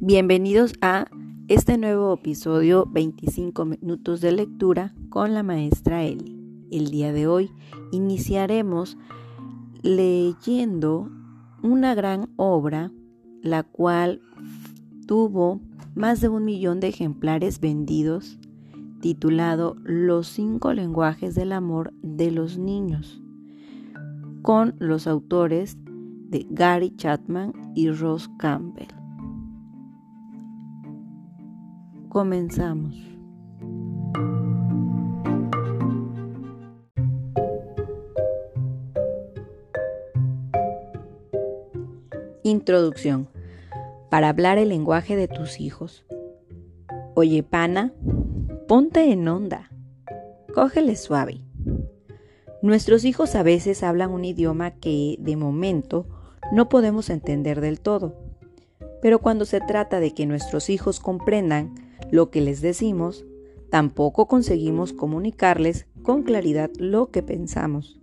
Bienvenidos 0.00 0.72
a 0.80 1.06
este 1.48 1.76
nuevo 1.76 2.14
episodio 2.14 2.86
25 2.90 3.66
minutos 3.66 4.22
de 4.22 4.32
lectura 4.32 4.94
con 5.10 5.34
la 5.34 5.42
maestra 5.42 6.04
Eli. 6.04 6.66
El 6.70 6.90
día 6.90 7.12
de 7.12 7.26
hoy 7.26 7.50
iniciaremos 7.92 8.96
leyendo 9.82 11.10
una 11.62 11.94
gran 11.94 12.30
obra 12.36 12.90
la 13.42 13.64
cual 13.64 14.22
tuvo 15.06 15.60
más 15.94 16.22
de 16.22 16.30
un 16.30 16.46
millón 16.46 16.80
de 16.80 16.88
ejemplares 16.88 17.60
vendidos 17.60 18.38
titulado 19.00 19.76
Los 19.84 20.28
cinco 20.28 20.72
lenguajes 20.72 21.34
del 21.34 21.52
amor 21.52 21.92
de 22.02 22.30
los 22.30 22.56
niños 22.56 23.20
con 24.48 24.76
los 24.78 25.06
autores 25.06 25.76
de 25.84 26.46
Gary 26.48 26.96
Chapman 26.96 27.52
y 27.74 27.90
Ross 27.90 28.30
Campbell. 28.38 28.88
Comenzamos. 32.08 32.94
Introducción. 42.42 43.28
Para 44.08 44.30
hablar 44.30 44.56
el 44.56 44.70
lenguaje 44.70 45.14
de 45.14 45.28
tus 45.28 45.60
hijos. 45.60 46.06
Oye, 47.14 47.42
pana, 47.42 47.92
ponte 48.66 49.12
en 49.12 49.28
onda. 49.28 49.70
Cógele 50.54 50.96
suave. 50.96 51.47
Nuestros 52.60 53.04
hijos 53.04 53.36
a 53.36 53.44
veces 53.44 53.84
hablan 53.84 54.10
un 54.10 54.24
idioma 54.24 54.72
que, 54.72 55.16
de 55.20 55.36
momento, 55.36 56.06
no 56.50 56.68
podemos 56.68 57.08
entender 57.08 57.60
del 57.60 57.80
todo. 57.80 58.16
Pero 59.00 59.20
cuando 59.20 59.44
se 59.44 59.60
trata 59.60 60.00
de 60.00 60.12
que 60.12 60.26
nuestros 60.26 60.68
hijos 60.68 60.98
comprendan 60.98 61.74
lo 62.10 62.30
que 62.30 62.40
les 62.40 62.60
decimos, 62.60 63.24
tampoco 63.70 64.26
conseguimos 64.26 64.92
comunicarles 64.92 65.86
con 66.02 66.24
claridad 66.24 66.70
lo 66.78 67.10
que 67.10 67.22
pensamos. 67.22 68.00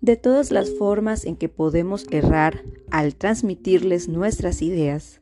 De 0.00 0.16
todas 0.16 0.50
las 0.50 0.70
formas 0.70 1.24
en 1.24 1.36
que 1.36 1.48
podemos 1.48 2.06
errar 2.10 2.64
al 2.90 3.14
transmitirles 3.14 4.08
nuestras 4.08 4.62
ideas, 4.62 5.20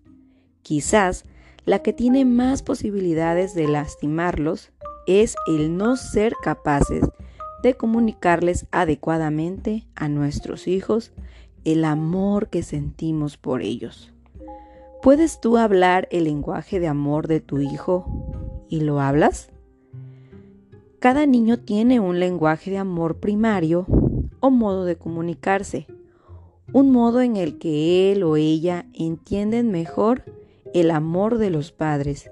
quizás 0.62 1.24
la 1.66 1.80
que 1.80 1.92
tiene 1.92 2.24
más 2.24 2.62
posibilidades 2.62 3.54
de 3.54 3.68
lastimarlos 3.68 4.72
es 5.06 5.36
el 5.46 5.76
no 5.76 5.96
ser 5.96 6.34
capaces 6.42 7.04
de 7.62 7.74
comunicarles 7.74 8.66
adecuadamente 8.70 9.86
a 9.94 10.08
nuestros 10.08 10.68
hijos 10.68 11.12
el 11.64 11.84
amor 11.84 12.48
que 12.48 12.62
sentimos 12.62 13.36
por 13.36 13.62
ellos. 13.62 14.12
¿Puedes 15.02 15.40
tú 15.40 15.56
hablar 15.56 16.08
el 16.10 16.24
lenguaje 16.24 16.80
de 16.80 16.88
amor 16.88 17.26
de 17.26 17.40
tu 17.40 17.60
hijo 17.60 18.64
y 18.68 18.80
lo 18.80 19.00
hablas? 19.00 19.50
Cada 20.98 21.26
niño 21.26 21.58
tiene 21.58 21.98
un 21.98 22.20
lenguaje 22.20 22.70
de 22.70 22.78
amor 22.78 23.18
primario 23.18 23.86
o 24.38 24.50
modo 24.50 24.84
de 24.84 24.96
comunicarse, 24.96 25.86
un 26.72 26.92
modo 26.92 27.20
en 27.20 27.36
el 27.36 27.58
que 27.58 28.12
él 28.12 28.22
o 28.22 28.36
ella 28.36 28.86
entienden 28.94 29.70
mejor 29.70 30.24
el 30.72 30.90
amor 30.90 31.38
de 31.38 31.50
los 31.50 31.72
padres. 31.72 32.30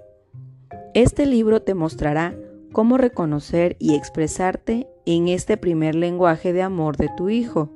Este 0.95 1.27
libro 1.27 1.63
te 1.63 1.75
mostrará 1.75 2.37
cómo 2.73 2.97
reconocer 2.97 3.77
y 3.79 3.95
expresarte 3.95 4.89
en 5.17 5.29
este 5.29 5.57
primer 5.57 5.95
lenguaje 5.95 6.53
de 6.53 6.63
amor 6.63 6.97
de 6.97 7.09
tu 7.17 7.31
hijo, 7.31 7.71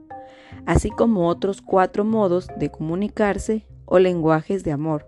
así 0.67 0.91
como 0.91 1.29
otros 1.29 1.63
cuatro 1.63 2.05
modos 2.05 2.49
de 2.57 2.71
comunicarse 2.71 3.67
o 3.87 3.99
lenguajes 3.99 4.65
de 4.65 4.73
amor, 4.73 5.07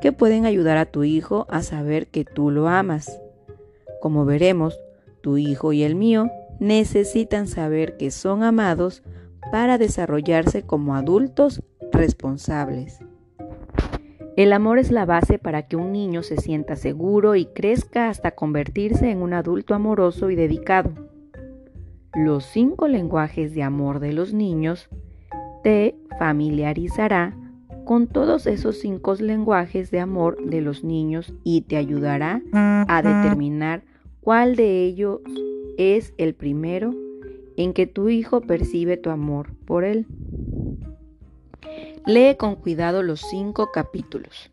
que 0.00 0.12
pueden 0.12 0.46
ayudar 0.46 0.76
a 0.76 0.86
tu 0.86 1.04
hijo 1.04 1.46
a 1.48 1.62
saber 1.62 2.08
que 2.08 2.24
tú 2.24 2.50
lo 2.50 2.68
amas. 2.68 3.20
Como 4.00 4.24
veremos, 4.24 4.78
tu 5.20 5.38
hijo 5.38 5.72
y 5.72 5.82
el 5.82 5.94
mío 5.94 6.30
necesitan 6.60 7.46
saber 7.46 7.96
que 7.96 8.10
son 8.10 8.42
amados 8.42 9.02
para 9.50 9.78
desarrollarse 9.78 10.62
como 10.62 10.94
adultos 10.94 11.62
responsables. 11.92 13.00
El 14.36 14.52
amor 14.52 14.78
es 14.78 14.90
la 14.90 15.06
base 15.06 15.38
para 15.38 15.66
que 15.66 15.76
un 15.76 15.92
niño 15.92 16.22
se 16.22 16.36
sienta 16.36 16.76
seguro 16.76 17.36
y 17.36 17.46
crezca 17.46 18.10
hasta 18.10 18.32
convertirse 18.32 19.10
en 19.10 19.22
un 19.22 19.32
adulto 19.32 19.74
amoroso 19.74 20.28
y 20.28 20.36
dedicado. 20.36 21.15
Los 22.16 22.46
cinco 22.46 22.88
lenguajes 22.88 23.54
de 23.54 23.62
amor 23.62 24.00
de 24.00 24.14
los 24.14 24.32
niños 24.32 24.88
te 25.62 25.96
familiarizará 26.18 27.36
con 27.84 28.06
todos 28.06 28.46
esos 28.46 28.78
cinco 28.78 29.14
lenguajes 29.16 29.90
de 29.90 30.00
amor 30.00 30.42
de 30.42 30.62
los 30.62 30.82
niños 30.82 31.34
y 31.44 31.60
te 31.60 31.76
ayudará 31.76 32.40
a 32.54 33.02
determinar 33.02 33.84
cuál 34.22 34.56
de 34.56 34.82
ellos 34.84 35.20
es 35.76 36.14
el 36.16 36.34
primero 36.34 36.94
en 37.58 37.74
que 37.74 37.86
tu 37.86 38.08
hijo 38.08 38.40
percibe 38.40 38.96
tu 38.96 39.10
amor 39.10 39.54
por 39.66 39.84
él. 39.84 40.06
Lee 42.06 42.36
con 42.38 42.56
cuidado 42.56 43.02
los 43.02 43.20
cinco 43.20 43.72
capítulos 43.74 44.50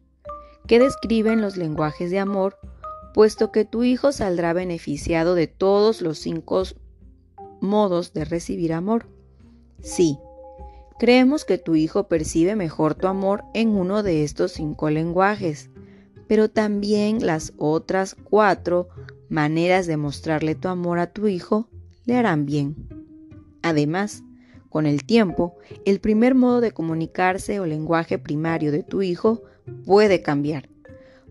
que 0.67 0.79
describen 0.79 1.41
los 1.41 1.55
lenguajes 1.55 2.11
de 2.11 2.19
amor, 2.19 2.57
puesto 3.13 3.53
que 3.53 3.63
tu 3.63 3.83
hijo 3.85 4.11
saldrá 4.11 4.51
beneficiado 4.51 5.33
de 5.33 5.47
todos 5.47 6.01
los 6.01 6.17
cinco 6.17 6.63
modos 7.63 8.13
de 8.13 8.25
recibir 8.25 8.73
amor. 8.73 9.07
Sí, 9.81 10.19
creemos 10.99 11.45
que 11.45 11.57
tu 11.57 11.75
hijo 11.75 12.07
percibe 12.07 12.55
mejor 12.55 12.93
tu 12.93 13.07
amor 13.07 13.43
en 13.53 13.69
uno 13.69 14.03
de 14.03 14.23
estos 14.23 14.51
cinco 14.51 14.89
lenguajes, 14.89 15.69
pero 16.27 16.49
también 16.49 17.25
las 17.25 17.53
otras 17.57 18.15
cuatro 18.23 18.89
maneras 19.29 19.87
de 19.87 19.97
mostrarle 19.97 20.55
tu 20.55 20.67
amor 20.67 20.99
a 20.99 21.07
tu 21.07 21.27
hijo 21.27 21.67
le 22.05 22.15
harán 22.15 22.45
bien. 22.45 22.75
Además, 23.61 24.23
con 24.69 24.85
el 24.85 25.03
tiempo, 25.05 25.55
el 25.85 25.99
primer 25.99 26.35
modo 26.35 26.59
de 26.59 26.71
comunicarse 26.71 27.59
o 27.59 27.65
lenguaje 27.65 28.17
primario 28.17 28.71
de 28.71 28.83
tu 28.83 29.01
hijo 29.01 29.43
puede 29.85 30.21
cambiar. 30.21 30.72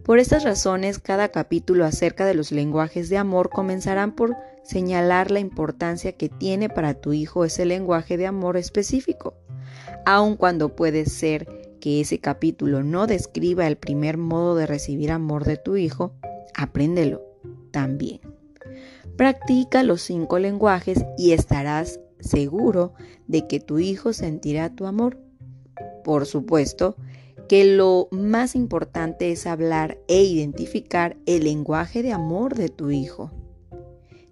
Por 0.05 0.19
estas 0.19 0.43
razones, 0.43 0.99
cada 0.99 1.29
capítulo 1.29 1.85
acerca 1.85 2.27
de 2.27 2.35
los 2.35 2.51
lenguajes 2.51 3.09
de 3.09 3.19
amor 3.19 3.51
comenzarán 3.51 4.17
por 4.17 4.37
señalar 4.65 5.31
la 5.31 5.39
importancia 5.39 6.13
que 6.13 6.29
tiene 6.29 6.69
para 6.69 6.95
tu 6.95 7.13
hijo 7.13 7.45
ese 7.45 7.65
lenguaje 7.67 8.17
de 8.17 8.27
amor 8.27 8.57
específico. 8.57 9.35
Aun 10.05 10.37
cuando 10.37 10.75
puede 10.75 11.07
ser 11.07 11.47
que 11.81 12.01
ese 12.01 12.19
capítulo 12.19 12.83
no 12.83 13.07
describa 13.07 13.69
el 13.69 13.77
primer 13.77 14.17
modo 14.17 14.57
de 14.57 14.67
recibir 14.67 15.13
amor 15.13 15.45
de 15.45 15.57
tu 15.57 15.77
hijo, 15.77 16.15
apréndelo 16.55 17.23
también. 17.71 18.21
Practica 19.17 19.85
los 19.85 20.03
cinco 20.03 20.41
lenguajes 20.41 21.05
y 21.17 21.33
estarás 21.33 22.01
seguro 22.19 22.95
de 23.29 23.47
que 23.47 23.61
tu 23.61 23.79
hijo 23.79 24.13
sentirá 24.13 24.75
tu 24.75 24.87
amor. 24.87 25.19
Por 26.03 26.27
supuesto 26.27 26.97
que 27.53 27.67
lo 27.67 28.09
más 28.11 28.55
importante 28.55 29.31
es 29.31 29.47
hablar 29.47 29.99
e 30.09 30.23
identificar 30.23 31.19
el 31.27 31.45
lenguaje 31.45 32.03
de 32.03 32.11
amor 32.11 32.55
de 32.55 32.71
tu 32.71 32.91
hijo. 32.91 33.31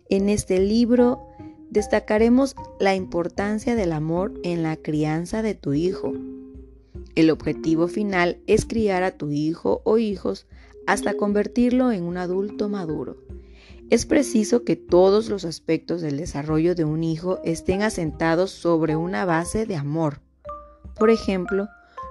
En 0.08 0.31
este 0.31 0.58
libro 0.58 1.20
destacaremos 1.69 2.56
la 2.78 2.94
importancia 2.94 3.75
del 3.75 3.92
amor 3.92 4.32
en 4.42 4.62
la 4.62 4.78
crianza 4.78 5.42
de 5.42 5.54
tu 5.54 5.75
hijo. 5.75 6.14
El 7.14 7.28
objetivo 7.28 7.88
final 7.88 8.38
es 8.47 8.64
criar 8.64 9.03
a 9.03 9.19
tu 9.19 9.31
hijo 9.31 9.82
o 9.84 9.98
hijos 9.98 10.47
hasta 10.87 11.12
convertirlo 11.12 11.92
en 11.92 12.04
un 12.04 12.16
adulto 12.16 12.70
maduro 12.70 13.19
es 13.91 14.06
preciso 14.06 14.64
que 14.64 14.76
todos 14.76 15.28
los 15.28 15.44
aspectos 15.44 16.00
del 16.00 16.16
desarrollo 16.16 16.75
de 16.75 16.84
un 16.84 17.04
hijo 17.04 17.38
estén 17.44 17.82
asentados 17.82 18.50
sobre 18.50 18.97
una 18.97 19.26
base 19.26 19.66
de 19.66 19.75
amor. 19.76 20.20
Por 20.96 21.11
ejemplo, 21.11 21.69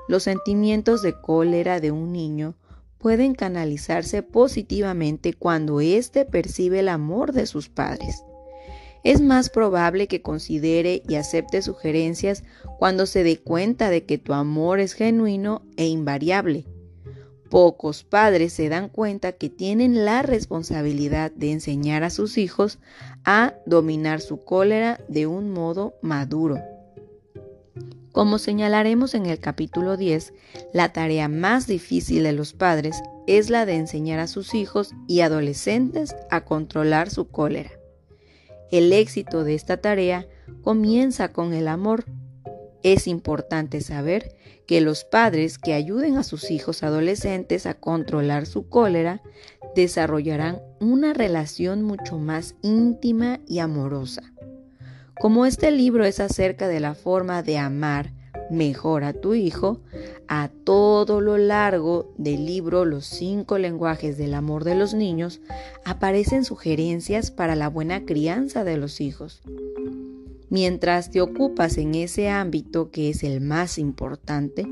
los 0.10 0.24
sentimientos 0.24 1.02
de 1.02 1.14
cólera 1.14 1.80
de 1.80 1.92
un 1.92 2.12
niño 2.12 2.56
pueden 2.98 3.34
canalizarse 3.34 4.22
positivamente 4.24 5.34
cuando 5.34 5.80
éste 5.80 6.26
percibe 6.26 6.80
el 6.80 6.90
amor 6.90 7.32
de 7.32 7.46
sus 7.46 7.70
padres. 7.70 8.26
Es 9.06 9.22
más 9.22 9.50
probable 9.50 10.08
que 10.08 10.22
considere 10.22 11.02
y 11.08 11.16
acepte 11.16 11.62
sugerencias 11.62 12.44
cuando 12.78 13.06
se 13.06 13.24
dé 13.24 13.38
cuenta 13.38 13.90
de 13.90 14.04
que 14.06 14.18
tu 14.18 14.34
amor 14.34 14.82
es 14.82 14.92
genuino 14.92 15.62
e 15.78 15.88
invariable 15.88 16.66
Pocos 17.50 18.04
padres 18.04 18.54
se 18.54 18.70
dan 18.70 18.90
cuenta 18.90 19.32
que 19.32 19.50
tienen 19.50 20.06
la 20.06 20.22
responsabilidad 20.22 21.32
de 21.32 21.52
enseñar 21.52 22.04
a 22.04 22.12
sus 22.12 22.38
hijos 22.38 22.78
a 23.26 23.56
dominar 23.66 24.22
su 24.22 24.44
cólera 24.44 25.00
de 25.08 25.26
un 25.26 25.50
modo 25.50 25.96
maduro. 26.04 26.60
Como 28.20 28.38
señalaremos 28.38 29.14
en 29.14 29.28
el 29.28 29.40
capítulo 29.40 29.96
10, 29.96 30.34
la 30.74 30.92
tarea 30.92 31.30
más 31.30 31.68
difícil 31.68 32.24
de 32.24 32.34
los 32.34 32.52
padres 32.52 33.02
es 33.28 33.50
la 33.50 33.66
de 33.66 33.76
enseñar 33.76 34.20
a 34.20 34.28
sus 34.28 34.56
hijos 34.56 34.92
y 35.08 35.22
adolescentes 35.22 36.18
a 36.30 36.44
controlar 36.44 37.10
su 37.10 37.30
cólera. 37.30 37.72
El 38.72 38.92
éxito 38.92 39.46
de 39.46 39.56
esta 39.56 39.78
tarea 39.78 40.28
comienza 40.64 41.32
con 41.32 41.54
el 41.54 41.70
amor. 41.70 42.04
Es 42.84 43.08
importante 43.08 43.80
saber 43.80 44.36
que 44.68 44.82
los 44.82 45.06
padres 45.06 45.58
que 45.58 45.74
ayuden 45.74 46.18
a 46.18 46.24
sus 46.24 46.52
hijos 46.52 46.84
adolescentes 46.84 47.66
a 47.66 47.76
controlar 47.76 48.48
su 48.48 48.68
cólera 48.68 49.22
desarrollarán 49.78 50.60
una 50.82 51.14
relación 51.14 51.84
mucho 51.84 52.18
más 52.18 52.56
íntima 52.64 53.40
y 53.48 53.60
amorosa. 53.60 54.24
Como 55.20 55.46
este 55.46 55.70
libro 55.72 56.06
es 56.06 56.22
acerca 56.22 56.70
de 56.70 56.80
la 56.80 56.96
forma 56.96 57.44
de 57.44 57.58
amar 57.58 58.14
mejor 58.50 59.04
a 59.04 59.12
tu 59.12 59.34
hijo, 59.34 59.82
a 60.30 60.50
todo 60.64 61.20
lo 61.20 61.38
largo 61.38 62.14
del 62.18 62.46
libro 62.46 62.86
Los 62.86 63.06
cinco 63.06 63.58
lenguajes 63.58 64.18
del 64.18 64.34
amor 64.34 64.64
de 64.64 64.76
los 64.76 64.94
niños 64.94 65.42
aparecen 65.84 66.46
sugerencias 66.46 67.32
para 67.32 67.58
la 67.58 67.68
buena 67.68 68.06
crianza 68.06 68.64
de 68.64 68.78
los 68.78 69.02
hijos. 69.02 69.42
Mientras 70.50 71.12
te 71.12 71.20
ocupas 71.20 71.78
en 71.78 71.96
ese 71.96 72.30
ámbito 72.30 72.90
que 72.90 73.10
es 73.10 73.24
el 73.24 73.42
más 73.42 73.78
importante, 73.78 74.66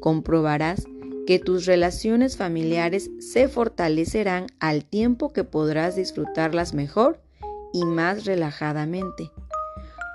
comprobarás 0.00 0.86
que 1.26 1.38
tus 1.38 1.66
relaciones 1.66 2.38
familiares 2.38 3.10
se 3.18 3.48
fortalecerán 3.48 4.46
al 4.60 4.86
tiempo 4.86 5.34
que 5.34 5.44
podrás 5.44 5.94
disfrutarlas 5.94 6.72
mejor 6.72 7.20
y 7.74 7.84
más 7.84 8.24
relajadamente. 8.24 9.30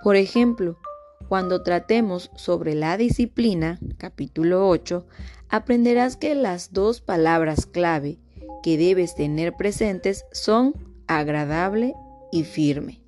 Por 0.06 0.18
ejemplo, 0.18 0.78
cuando 1.30 1.63
tratemos 1.63 2.30
sobre 2.36 2.75
la 2.75 2.96
disciplina, 2.96 3.80
capítulo 3.98 4.69
8, 4.69 5.04
aprenderás 5.50 6.16
que 6.16 6.36
las 6.36 6.74
dos 6.74 7.02
palabras 7.02 7.66
clave 7.66 8.19
que 8.62 8.78
debes 8.78 9.16
tener 9.16 9.54
presentes 9.54 10.24
son 10.31 10.75
agradable 11.07 11.96
y 12.31 12.44
firme. 12.44 13.02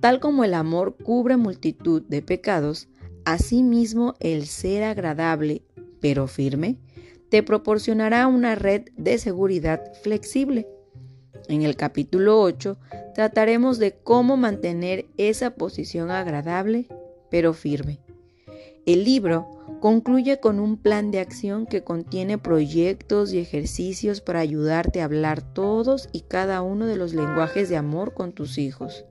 Tal 0.00 0.18
como 0.18 0.44
el 0.44 0.54
amor 0.54 0.96
cubre 0.96 1.36
multitud 1.36 2.00
de 2.00 2.22
pecados, 2.22 2.88
asimismo 3.26 4.14
el 4.18 4.46
ser 4.46 4.84
agradable 4.84 5.60
pero 6.00 6.26
firme 6.26 6.78
te 7.28 7.42
proporcionará 7.42 8.28
una 8.28 8.54
red 8.54 8.84
de 8.96 9.18
seguridad 9.18 9.82
flexible. 10.02 10.66
En 11.48 11.62
el 11.62 11.76
capítulo 11.76 12.40
8 12.40 12.76
trataremos 13.14 13.78
de 13.78 13.92
cómo 13.92 14.36
mantener 14.36 15.06
esa 15.16 15.54
posición 15.54 16.10
agradable 16.10 16.86
pero 17.30 17.54
firme. 17.54 17.98
El 18.84 19.04
libro 19.04 19.48
concluye 19.80 20.40
con 20.40 20.60
un 20.60 20.76
plan 20.76 21.10
de 21.10 21.20
acción 21.20 21.66
que 21.66 21.82
contiene 21.84 22.36
proyectos 22.36 23.32
y 23.32 23.38
ejercicios 23.38 24.20
para 24.20 24.40
ayudarte 24.40 25.00
a 25.00 25.04
hablar 25.04 25.40
todos 25.54 26.08
y 26.12 26.22
cada 26.22 26.62
uno 26.62 26.86
de 26.86 26.96
los 26.96 27.14
lenguajes 27.14 27.68
de 27.68 27.76
amor 27.76 28.12
con 28.12 28.32
tus 28.32 28.58
hijos. 28.58 29.04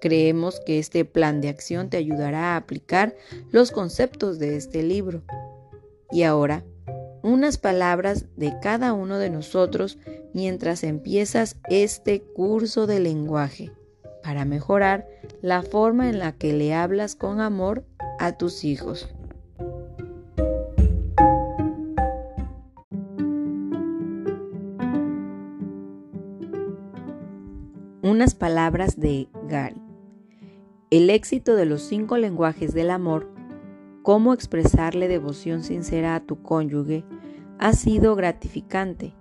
Creemos 0.00 0.60
que 0.60 0.78
este 0.78 1.04
plan 1.04 1.40
de 1.40 1.48
acción 1.48 1.90
te 1.90 1.96
ayudará 1.96 2.52
a 2.52 2.56
aplicar 2.56 3.16
los 3.50 3.72
conceptos 3.72 4.38
de 4.38 4.56
este 4.56 4.82
libro. 4.82 5.22
Y 6.10 6.22
ahora, 6.22 6.64
unas 7.24 7.56
palabras 7.56 8.26
de 8.36 8.52
cada 8.60 8.92
uno 8.92 9.16
de 9.16 9.30
nosotros 9.30 9.98
mientras 10.34 10.84
empiezas 10.84 11.56
este 11.70 12.20
curso 12.20 12.86
de 12.86 13.00
lenguaje 13.00 13.72
para 14.22 14.44
mejorar 14.44 15.08
la 15.40 15.62
forma 15.62 16.10
en 16.10 16.18
la 16.18 16.32
que 16.32 16.52
le 16.52 16.74
hablas 16.74 17.16
con 17.16 17.40
amor 17.40 17.82
a 18.18 18.32
tus 18.32 18.62
hijos. 18.64 19.08
Unas 28.02 28.34
palabras 28.34 29.00
de 29.00 29.28
Gary. 29.48 29.80
El 30.90 31.08
éxito 31.08 31.56
de 31.56 31.64
los 31.64 31.80
cinco 31.80 32.18
lenguajes 32.18 32.74
del 32.74 32.90
amor, 32.90 33.32
cómo 34.02 34.34
expresarle 34.34 35.08
devoción 35.08 35.62
sincera 35.62 36.14
a 36.14 36.20
tu 36.20 36.42
cónyuge, 36.42 37.02
ha 37.58 37.72
sido 37.72 38.16
gratificante. 38.16 39.14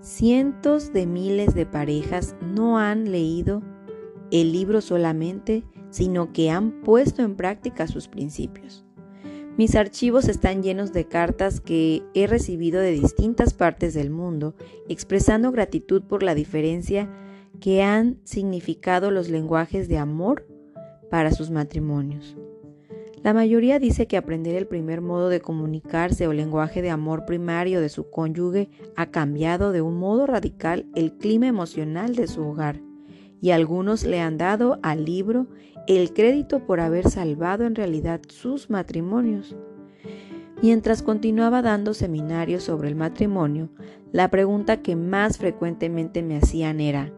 Cientos 0.00 0.92
de 0.92 1.06
miles 1.06 1.54
de 1.54 1.66
parejas 1.66 2.36
no 2.40 2.78
han 2.78 3.10
leído 3.10 3.62
el 4.30 4.52
libro 4.52 4.80
solamente, 4.80 5.64
sino 5.90 6.32
que 6.32 6.50
han 6.50 6.82
puesto 6.82 7.22
en 7.22 7.36
práctica 7.36 7.86
sus 7.86 8.08
principios. 8.08 8.84
Mis 9.56 9.74
archivos 9.74 10.28
están 10.28 10.62
llenos 10.62 10.92
de 10.92 11.08
cartas 11.08 11.60
que 11.60 12.04
he 12.14 12.28
recibido 12.28 12.80
de 12.80 12.92
distintas 12.92 13.54
partes 13.54 13.92
del 13.92 14.08
mundo, 14.08 14.54
expresando 14.88 15.50
gratitud 15.50 16.02
por 16.02 16.22
la 16.22 16.36
diferencia 16.36 17.10
que 17.58 17.82
han 17.82 18.20
significado 18.22 19.10
los 19.10 19.28
lenguajes 19.28 19.88
de 19.88 19.98
amor 19.98 20.46
para 21.10 21.32
sus 21.32 21.50
matrimonios. 21.50 22.36
La 23.22 23.34
mayoría 23.34 23.78
dice 23.80 24.06
que 24.06 24.16
aprender 24.16 24.54
el 24.54 24.66
primer 24.66 25.00
modo 25.00 25.28
de 25.28 25.40
comunicarse 25.40 26.28
o 26.28 26.32
lenguaje 26.32 26.82
de 26.82 26.90
amor 26.90 27.26
primario 27.26 27.80
de 27.80 27.88
su 27.88 28.10
cónyuge 28.10 28.70
ha 28.96 29.06
cambiado 29.06 29.72
de 29.72 29.82
un 29.82 29.98
modo 29.98 30.26
radical 30.26 30.86
el 30.94 31.12
clima 31.12 31.48
emocional 31.48 32.14
de 32.14 32.28
su 32.28 32.42
hogar, 32.42 32.80
y 33.40 33.50
algunos 33.50 34.04
le 34.04 34.20
han 34.20 34.38
dado 34.38 34.78
al 34.82 35.04
libro 35.04 35.46
el 35.88 36.12
crédito 36.12 36.60
por 36.64 36.80
haber 36.80 37.08
salvado 37.10 37.64
en 37.64 37.74
realidad 37.74 38.20
sus 38.28 38.70
matrimonios. 38.70 39.56
Mientras 40.62 41.02
continuaba 41.02 41.62
dando 41.62 41.94
seminarios 41.94 42.64
sobre 42.64 42.88
el 42.88 42.94
matrimonio, 42.94 43.68
la 44.12 44.28
pregunta 44.28 44.82
que 44.82 44.96
más 44.96 45.38
frecuentemente 45.38 46.22
me 46.22 46.36
hacían 46.36 46.80
era, 46.80 47.12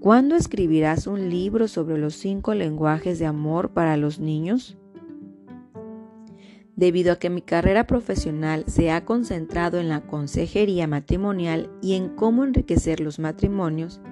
¿Cuándo 0.00 0.36
escribirás 0.36 1.06
un 1.08 1.30
libro 1.30 1.66
sobre 1.66 1.98
los 1.98 2.14
cinco 2.14 2.54
lenguajes 2.54 3.18
de 3.18 3.26
amor 3.26 3.70
para 3.70 3.96
los 3.96 4.20
niños? 4.20 4.76
Debido 6.76 7.12
a 7.12 7.16
que 7.16 7.30
mi 7.30 7.40
carrera 7.40 7.86
profesional 7.86 8.64
se 8.66 8.90
ha 8.90 9.06
concentrado 9.06 9.80
en 9.80 9.88
la 9.88 10.02
consejería 10.02 10.86
matrimonial 10.86 11.70
y 11.80 11.94
en 11.94 12.10
cómo 12.10 12.44
enriquecer 12.44 13.00
los 13.00 13.18
matrimonios, 13.18 14.02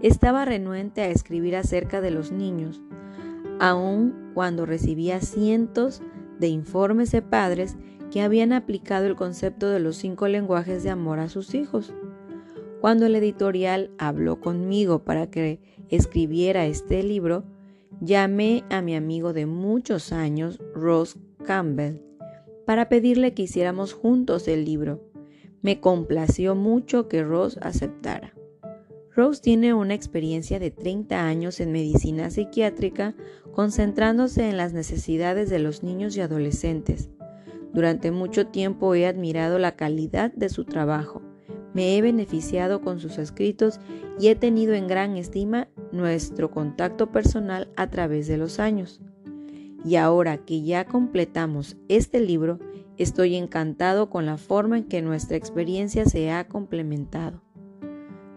estaba 0.00 0.44
renuente 0.44 1.02
a 1.02 1.08
escribir 1.08 1.56
acerca 1.56 2.00
de 2.00 2.12
los 2.12 2.30
niños, 2.30 2.80
aun 3.58 4.30
cuando 4.32 4.64
recibía 4.64 5.20
cientos 5.20 6.02
de 6.38 6.46
informes 6.46 7.10
de 7.10 7.20
padres 7.20 7.76
que 8.12 8.22
habían 8.22 8.52
aplicado 8.52 9.06
el 9.06 9.16
concepto 9.16 9.68
de 9.68 9.80
los 9.80 9.96
cinco 9.96 10.28
lenguajes 10.28 10.84
de 10.84 10.90
amor 10.90 11.18
a 11.18 11.28
sus 11.28 11.52
hijos. 11.54 11.92
Cuando 12.80 13.06
el 13.06 13.16
editorial 13.16 13.90
habló 13.98 14.40
conmigo 14.40 15.00
para 15.00 15.30
que 15.30 15.58
escribiera 15.88 16.66
este 16.66 17.02
libro, 17.02 17.42
llamé 18.00 18.62
a 18.70 18.82
mi 18.82 18.94
amigo 18.94 19.32
de 19.32 19.46
muchos 19.46 20.12
años, 20.12 20.60
Ross 20.74 21.18
Campbell, 21.44 22.00
para 22.66 22.88
pedirle 22.88 23.34
que 23.34 23.42
hiciéramos 23.42 23.92
juntos 23.92 24.48
el 24.48 24.64
libro. 24.64 25.00
Me 25.62 25.80
complació 25.80 26.54
mucho 26.54 27.08
que 27.08 27.22
Ross 27.22 27.58
aceptara. 27.62 28.34
Ross 29.14 29.40
tiene 29.40 29.72
una 29.72 29.94
experiencia 29.94 30.58
de 30.58 30.72
30 30.72 31.24
años 31.24 31.60
en 31.60 31.70
medicina 31.70 32.30
psiquiátrica, 32.30 33.14
concentrándose 33.52 34.50
en 34.50 34.56
las 34.56 34.72
necesidades 34.72 35.48
de 35.48 35.60
los 35.60 35.84
niños 35.84 36.16
y 36.16 36.20
adolescentes. 36.20 37.10
Durante 37.72 38.10
mucho 38.10 38.48
tiempo 38.48 38.94
he 38.94 39.06
admirado 39.06 39.58
la 39.60 39.76
calidad 39.76 40.32
de 40.32 40.48
su 40.48 40.64
trabajo 40.64 41.22
me 41.74 41.96
he 41.96 42.02
beneficiado 42.02 42.80
con 42.80 43.00
sus 43.00 43.18
escritos 43.18 43.80
y 44.18 44.28
he 44.28 44.36
tenido 44.36 44.74
en 44.74 44.86
gran 44.86 45.16
estima 45.16 45.68
nuestro 45.92 46.50
contacto 46.50 47.10
personal 47.10 47.68
a 47.76 47.90
través 47.90 48.28
de 48.28 48.38
los 48.38 48.60
años. 48.60 49.02
Y 49.84 49.96
ahora 49.96 50.38
que 50.38 50.62
ya 50.62 50.86
completamos 50.86 51.76
este 51.88 52.20
libro, 52.20 52.58
estoy 52.96 53.36
encantado 53.36 54.08
con 54.08 54.24
la 54.24 54.38
forma 54.38 54.78
en 54.78 54.84
que 54.84 55.02
nuestra 55.02 55.36
experiencia 55.36 56.06
se 56.06 56.30
ha 56.30 56.48
complementado. 56.48 57.42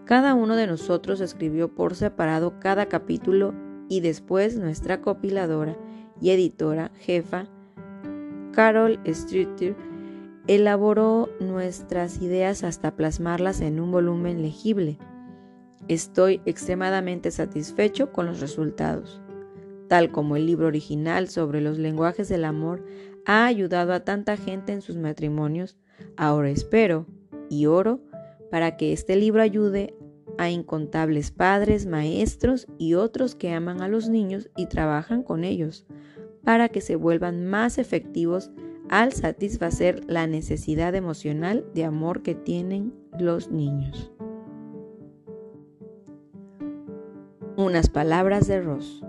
Cada 0.04 0.34
uno 0.34 0.56
de 0.56 0.66
nosotros 0.66 1.20
escribió 1.20 1.74
por 1.74 1.94
separado 1.94 2.60
cada 2.60 2.86
capítulo 2.86 3.54
y 3.88 4.00
después 4.00 4.56
nuestra 4.58 5.00
copiladora 5.00 5.76
y 6.20 6.30
editora 6.30 6.90
jefa, 7.00 7.46
Carol 8.52 8.98
Streeter, 9.06 9.76
elaboró 10.46 11.28
nuestras 11.40 12.20
ideas 12.22 12.64
hasta 12.64 12.96
plasmarlas 12.96 13.60
en 13.60 13.80
un 13.80 13.92
volumen 13.92 14.42
legible. 14.42 14.98
Estoy 15.88 16.40
extremadamente 16.44 17.30
satisfecho 17.30 18.12
con 18.12 18.26
los 18.26 18.40
resultados. 18.40 19.22
Tal 19.88 20.12
como 20.12 20.36
el 20.36 20.46
libro 20.46 20.66
original 20.66 21.28
sobre 21.28 21.60
los 21.60 21.78
lenguajes 21.78 22.28
del 22.28 22.44
amor 22.44 22.84
ha 23.24 23.46
ayudado 23.46 23.92
a 23.92 24.04
tanta 24.04 24.36
gente 24.36 24.72
en 24.72 24.82
sus 24.82 24.96
matrimonios, 24.96 25.76
ahora 26.16 26.50
espero 26.50 27.06
y 27.48 27.66
oro 27.66 28.00
para 28.50 28.76
que 28.76 28.92
este 28.92 29.16
libro 29.16 29.42
ayude 29.42 29.94
a 30.38 30.50
incontables 30.50 31.30
padres, 31.30 31.86
maestros 31.86 32.66
y 32.78 32.94
otros 32.94 33.34
que 33.34 33.52
aman 33.52 33.82
a 33.82 33.88
los 33.88 34.08
niños 34.08 34.50
y 34.56 34.66
trabajan 34.66 35.22
con 35.22 35.42
ellos, 35.42 35.86
para 36.44 36.68
que 36.68 36.80
se 36.80 36.96
vuelvan 36.96 37.46
más 37.46 37.78
efectivos 37.78 38.50
al 38.88 39.12
satisfacer 39.12 40.02
la 40.06 40.26
necesidad 40.26 40.94
emocional 40.94 41.66
de 41.74 41.84
amor 41.84 42.22
que 42.22 42.34
tienen 42.34 42.94
los 43.18 43.50
niños. 43.50 44.12
Unas 47.56 47.90
palabras 47.90 48.46
de 48.46 48.60
Ross. 48.60 49.02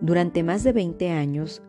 Durante 0.00 0.42
más 0.42 0.64
de 0.64 0.72
20 0.72 1.10
años, 1.10 1.62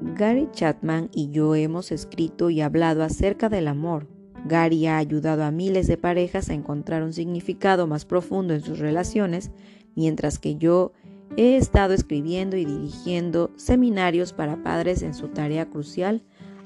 Gary 0.00 0.48
Chapman 0.52 1.10
y 1.12 1.30
yo 1.30 1.54
hemos 1.54 1.92
escrito 1.92 2.48
y 2.48 2.62
hablado 2.62 3.02
acerca 3.02 3.48
del 3.48 3.68
amor. 3.68 4.06
Gary 4.46 4.86
ha 4.86 4.96
ayudado 4.96 5.44
a 5.44 5.50
miles 5.50 5.86
de 5.86 5.98
parejas 5.98 6.48
a 6.48 6.54
encontrar 6.54 7.02
un 7.02 7.12
significado 7.12 7.86
más 7.86 8.06
profundo 8.06 8.54
en 8.54 8.62
sus 8.62 8.78
relaciones, 8.78 9.50
mientras 9.94 10.38
que 10.38 10.56
yo 10.56 10.92
he 11.36 11.56
estado 11.56 11.92
escribiendo 11.92 12.56
y 12.56 12.64
dirigiendo 12.64 13.50
seminarios 13.56 14.32
para 14.32 14.62
padres 14.62 15.02
en 15.02 15.12
su 15.12 15.28
tarea 15.28 15.66
crucial, 15.66 16.22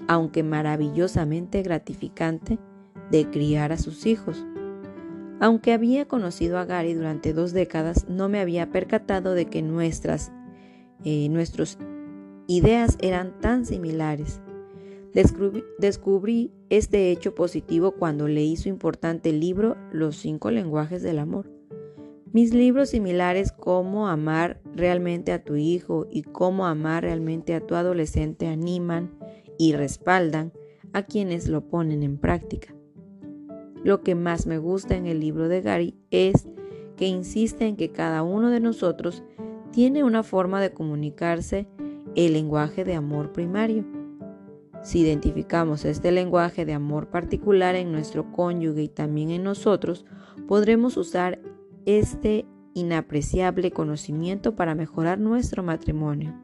aunque 0.06 0.42
maravillosamente 0.42 1.62
gratificante, 1.62 2.58
de 3.10 3.28
criar 3.28 3.72
a 3.72 3.78
sus 3.78 4.06
hijos. 4.06 4.44
Aunque 5.40 5.72
había 5.72 6.06
conocido 6.06 6.58
a 6.58 6.64
Gary 6.64 6.94
durante 6.94 7.32
dos 7.32 7.52
décadas, 7.52 8.08
no 8.08 8.28
me 8.28 8.40
había 8.40 8.70
percatado 8.70 9.34
de 9.34 9.46
que 9.46 9.62
nuestras 9.62 10.32
eh, 11.05 11.28
nuestras 11.28 11.78
ideas 12.47 12.99
eran 13.00 13.40
tan 13.40 13.67
similares. 13.67 14.40
Descubrí, 15.14 15.64
descubrí 15.78 16.52
este 16.71 17.11
hecho 17.11 17.35
positivo 17.35 17.93
cuando 17.93 18.28
leí 18.28 18.57
su 18.57 18.69
importante 18.69 19.33
libro 19.33 19.76
Los 19.93 20.17
cinco 20.17 20.50
lenguajes 20.50 21.02
del 21.02 21.19
amor. 21.19 21.50
Mis 22.33 22.52
libros 22.52 22.90
similares 22.90 23.52
Cómo 23.52 24.09
amar 24.09 24.61
realmente 24.75 25.33
a 25.33 25.43
tu 25.43 25.57
hijo 25.57 26.07
y 26.11 26.23
Cómo 26.23 26.67
amar 26.67 27.05
realmente 27.05 27.55
a 27.55 27.61
tu 27.61 27.75
adolescente 27.75 28.49
animan 28.49 29.19
y 29.59 29.73
respaldan 29.73 30.52
a 30.93 31.02
quienes 31.02 31.49
lo 31.49 31.69
ponen 31.69 32.02
en 32.02 32.19
práctica. 32.19 32.75
Lo 33.83 34.02
que 34.02 34.14
más 34.14 34.47
me 34.47 34.59
gusta 34.59 34.97
en 34.97 35.07
el 35.07 35.21
libro 35.21 35.49
de 35.49 35.62
Gary 35.62 35.95
es 36.11 36.49
que 36.97 37.07
insiste 37.07 37.67
en 37.67 37.76
que 37.76 37.90
cada 37.90 38.23
uno 38.23 38.50
de 38.50 38.61
nosotros 38.61 39.23
tiene 39.78 40.02
una 40.02 40.25
forma 40.25 40.61
de 40.61 40.73
comunicarse 40.73 41.68
el 42.16 42.32
lenguaje 42.32 42.82
de 42.82 42.97
amor 42.97 43.30
primario. 43.32 43.85
Si 44.82 44.99
identificamos 44.99 45.85
este 45.85 46.11
lenguaje 46.11 46.64
de 46.64 46.73
amor 46.73 47.11
particular 47.11 47.76
en 47.76 47.92
nuestro 47.92 48.32
cónyuge 48.32 48.82
y 48.82 48.88
también 48.88 49.30
en 49.30 49.44
nosotros, 49.44 50.04
podremos 50.49 50.97
usar 50.97 51.40
este 51.87 52.44
inapreciable 52.75 53.70
conocimiento 53.70 54.56
para 54.56 54.75
mejorar 54.75 55.20
nuestro 55.20 55.62
matrimonio. 55.62 56.35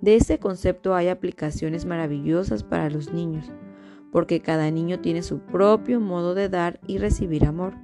De 0.00 0.16
este 0.16 0.40
concepto 0.40 0.96
hay 0.96 1.06
aplicaciones 1.06 1.86
maravillosas 1.86 2.64
para 2.64 2.90
los 2.90 3.12
niños, 3.12 3.52
porque 4.10 4.40
cada 4.40 4.68
niño 4.72 4.98
tiene 4.98 5.22
su 5.22 5.38
propio 5.38 6.00
modo 6.00 6.34
de 6.34 6.48
dar 6.48 6.80
y 6.88 6.98
recibir 6.98 7.44
amor. 7.44 7.74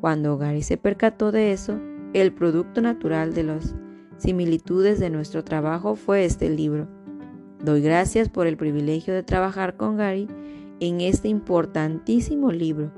Cuando 0.00 0.38
Gary 0.38 0.62
se 0.62 0.76
percató 0.76 1.32
de 1.32 1.50
eso, 1.50 1.80
el 2.12 2.32
producto 2.32 2.80
natural 2.80 3.34
de 3.34 3.42
las 3.42 3.74
similitudes 4.18 4.98
de 4.98 5.10
nuestro 5.10 5.44
trabajo 5.44 5.96
fue 5.96 6.24
este 6.24 6.50
libro. 6.50 6.88
Doy 7.64 7.80
gracias 7.80 8.28
por 8.28 8.46
el 8.46 8.56
privilegio 8.56 9.14
de 9.14 9.22
trabajar 9.22 9.76
con 9.76 9.96
Gary 9.96 10.28
en 10.80 11.00
este 11.00 11.28
importantísimo 11.28 12.52
libro. 12.52 12.92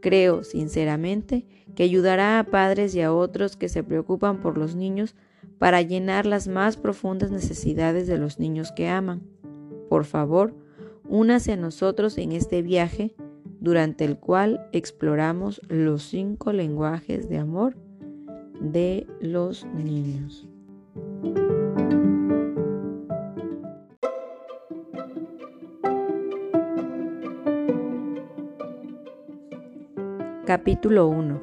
Creo, 0.00 0.44
sinceramente, 0.44 1.46
que 1.74 1.82
ayudará 1.84 2.38
a 2.38 2.44
padres 2.44 2.94
y 2.94 3.02
a 3.02 3.12
otros 3.12 3.56
que 3.56 3.68
se 3.68 3.82
preocupan 3.82 4.40
por 4.40 4.58
los 4.58 4.74
niños 4.74 5.14
para 5.58 5.82
llenar 5.82 6.26
las 6.26 6.48
más 6.48 6.76
profundas 6.76 7.30
necesidades 7.30 8.06
de 8.06 8.18
los 8.18 8.38
niños 8.38 8.72
que 8.72 8.88
aman. 8.88 9.22
Por 9.88 10.04
favor, 10.04 10.54
únase 11.08 11.52
a 11.52 11.56
nosotros 11.56 12.18
en 12.18 12.32
este 12.32 12.62
viaje 12.62 13.14
durante 13.60 14.04
el 14.04 14.18
cual 14.18 14.68
exploramos 14.72 15.60
los 15.68 16.02
cinco 16.02 16.52
lenguajes 16.52 17.28
de 17.28 17.38
amor 17.38 17.76
de 18.60 19.06
los 19.20 19.64
niños. 19.66 20.48
Capítulo 30.46 31.08
1. 31.08 31.42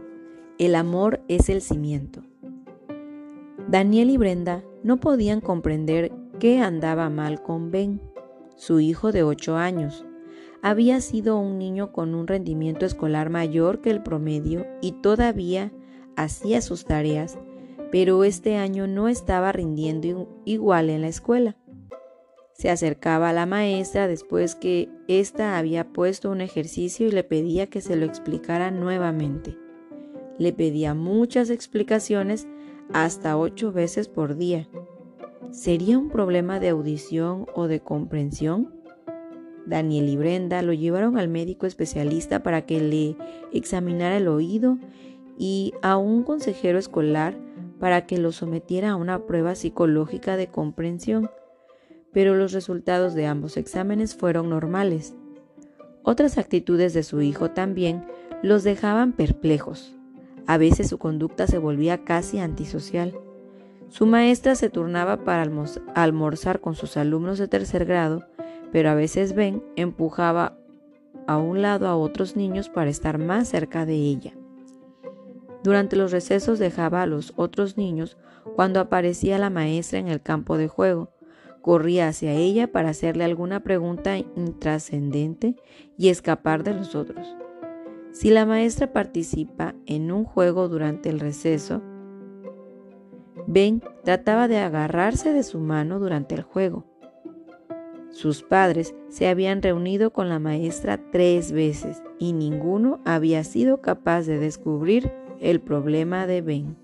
El 0.58 0.74
amor 0.74 1.22
es 1.28 1.50
el 1.50 1.62
cimiento. 1.62 2.24
Daniel 3.68 4.10
y 4.10 4.18
Brenda 4.18 4.64
no 4.84 4.98
podían 4.98 5.42
comprender 5.42 6.12
qué 6.40 6.60
andaba 6.60 7.10
mal 7.10 7.42
con 7.42 7.72
Ben, 7.72 8.02
su 8.56 8.80
hijo 8.80 9.12
de 9.12 9.24
8 9.24 9.58
años. 9.58 10.06
Había 10.62 11.02
sido 11.02 11.38
un 11.38 11.60
niño 11.60 11.92
con 11.92 12.16
un 12.16 12.26
rendimiento 12.26 12.86
escolar 12.86 13.30
mayor 13.30 13.82
que 13.82 13.92
el 13.92 14.02
promedio 14.02 14.66
y 14.82 14.94
todavía 14.94 15.72
hacía 16.16 16.62
sus 16.62 16.86
tareas, 16.86 17.38
pero 17.92 18.24
este 18.24 18.58
año 18.58 18.88
no 18.88 19.08
estaba 19.08 19.52
rindiendo 19.52 20.28
igual 20.46 20.90
en 20.90 21.02
la 21.02 21.08
escuela. 21.08 21.56
Se 22.54 22.70
acercaba 22.70 23.30
a 23.30 23.34
la 23.34 23.46
maestra 23.46 24.08
después 24.08 24.56
que 24.56 24.90
ésta 25.08 25.58
había 25.58 25.92
puesto 25.92 26.32
un 26.32 26.42
ejercicio 26.42 27.08
y 27.08 27.12
le 27.12 27.24
pedía 27.24 27.68
que 27.68 27.82
se 27.82 27.98
lo 27.98 28.06
explicara 28.06 28.72
nuevamente. 28.72 29.58
Le 30.40 30.54
pedía 30.54 30.94
muchas 30.94 31.50
explicaciones 31.50 32.48
hasta 32.94 33.38
ocho 33.38 33.72
veces 33.72 34.08
por 34.08 34.38
día. 34.38 34.70
¿Sería 35.52 35.98
un 35.98 36.10
problema 36.10 36.60
de 36.60 36.70
audición 36.70 37.46
o 37.56 37.68
de 37.68 37.82
comprensión? 37.82 38.74
Daniel 39.66 40.10
y 40.10 40.18
Brenda 40.18 40.62
lo 40.62 40.74
llevaron 40.74 41.18
al 41.18 41.28
médico 41.28 41.66
especialista 41.66 42.44
para 42.44 42.66
que 42.66 42.80
le 42.80 43.16
examinara 43.52 44.18
el 44.18 44.28
oído 44.28 44.78
y 45.38 45.74
a 45.82 45.98
un 45.98 46.24
consejero 46.24 46.80
escolar 46.80 47.36
para 47.80 48.06
que 48.06 48.18
lo 48.18 48.32
sometiera 48.32 48.92
a 48.92 48.96
una 48.96 49.26
prueba 49.26 49.56
psicológica 49.56 50.38
de 50.38 50.48
comprensión, 50.48 51.30
pero 52.12 52.36
los 52.36 52.54
resultados 52.54 53.14
de 53.14 53.28
ambos 53.28 53.58
exámenes 53.58 54.16
fueron 54.16 54.50
normales. 54.50 55.14
Otras 56.04 56.38
actitudes 56.38 56.94
de 56.94 57.04
su 57.04 57.22
hijo 57.22 57.52
también 57.52 58.06
los 58.42 58.64
dejaban 58.64 59.12
perplejos. 59.12 59.96
A 60.48 60.58
veces 60.58 60.88
su 60.88 60.98
conducta 60.98 61.48
se 61.48 61.58
volvía 61.58 62.04
casi 62.04 62.40
antisocial. 62.40 63.18
Su 63.90 64.06
maestra 64.06 64.56
se 64.56 64.70
turnaba 64.70 65.24
para 65.24 65.50
almorzar 65.96 66.62
con 66.62 66.76
sus 66.76 66.98
alumnos 66.98 67.40
de 67.40 67.48
tercer 67.48 67.86
grado, 67.86 68.26
pero 68.72 68.90
a 68.90 68.96
veces 68.96 69.34
Ben 69.34 69.64
empujaba 69.76 70.58
a 71.28 71.38
un 71.38 71.62
lado 71.62 71.88
a 71.88 71.96
otros 71.96 72.36
niños 72.36 72.70
para 72.70 72.90
estar 72.90 73.18
más 73.18 73.48
cerca 73.50 73.86
de 73.86 73.96
ella. 73.96 74.34
Durante 75.66 75.96
los 75.96 76.12
recesos 76.12 76.60
dejaba 76.60 77.02
a 77.02 77.08
los 77.08 77.34
otros 77.38 77.76
niños 77.76 78.18
cuando 78.56 78.80
aparecía 78.80 79.40
la 79.40 79.50
maestra 79.50 79.98
en 79.98 80.08
el 80.08 80.22
campo 80.22 80.60
de 80.60 80.68
juego. 80.68 81.12
Corría 81.64 82.08
hacia 82.10 82.34
ella 82.34 82.72
para 82.72 82.90
hacerle 82.90 83.24
alguna 83.24 83.64
pregunta 83.64 84.16
intrascendente 84.16 85.56
y 85.98 86.10
escapar 86.10 86.64
de 86.64 86.76
los 86.76 86.94
otros. 86.94 87.36
Si 88.12 88.30
la 88.30 88.46
maestra 88.46 88.94
participa 88.94 89.74
en 89.88 90.12
un 90.12 90.24
juego 90.24 90.68
durante 90.68 91.10
el 91.10 91.20
receso, 91.20 91.82
Ben 93.48 93.82
trataba 94.04 94.48
de 94.48 94.60
agarrarse 94.60 95.34
de 95.34 95.42
su 95.42 95.60
mano 95.60 95.98
durante 95.98 96.36
el 96.36 96.44
juego. 96.44 96.86
Sus 98.12 98.44
padres 98.44 98.94
se 99.10 99.28
habían 99.28 99.64
reunido 99.64 100.14
con 100.14 100.30
la 100.30 100.38
maestra 100.38 101.02
tres 101.12 101.52
veces 101.52 102.04
y 102.20 102.34
ninguno 102.34 103.02
había 103.04 103.44
sido 103.44 103.82
capaz 103.82 104.28
de 104.28 104.38
descubrir 104.38 105.12
el 105.40 105.62
problema 105.62 106.28
de 106.28 106.42
Ben, 106.42 106.76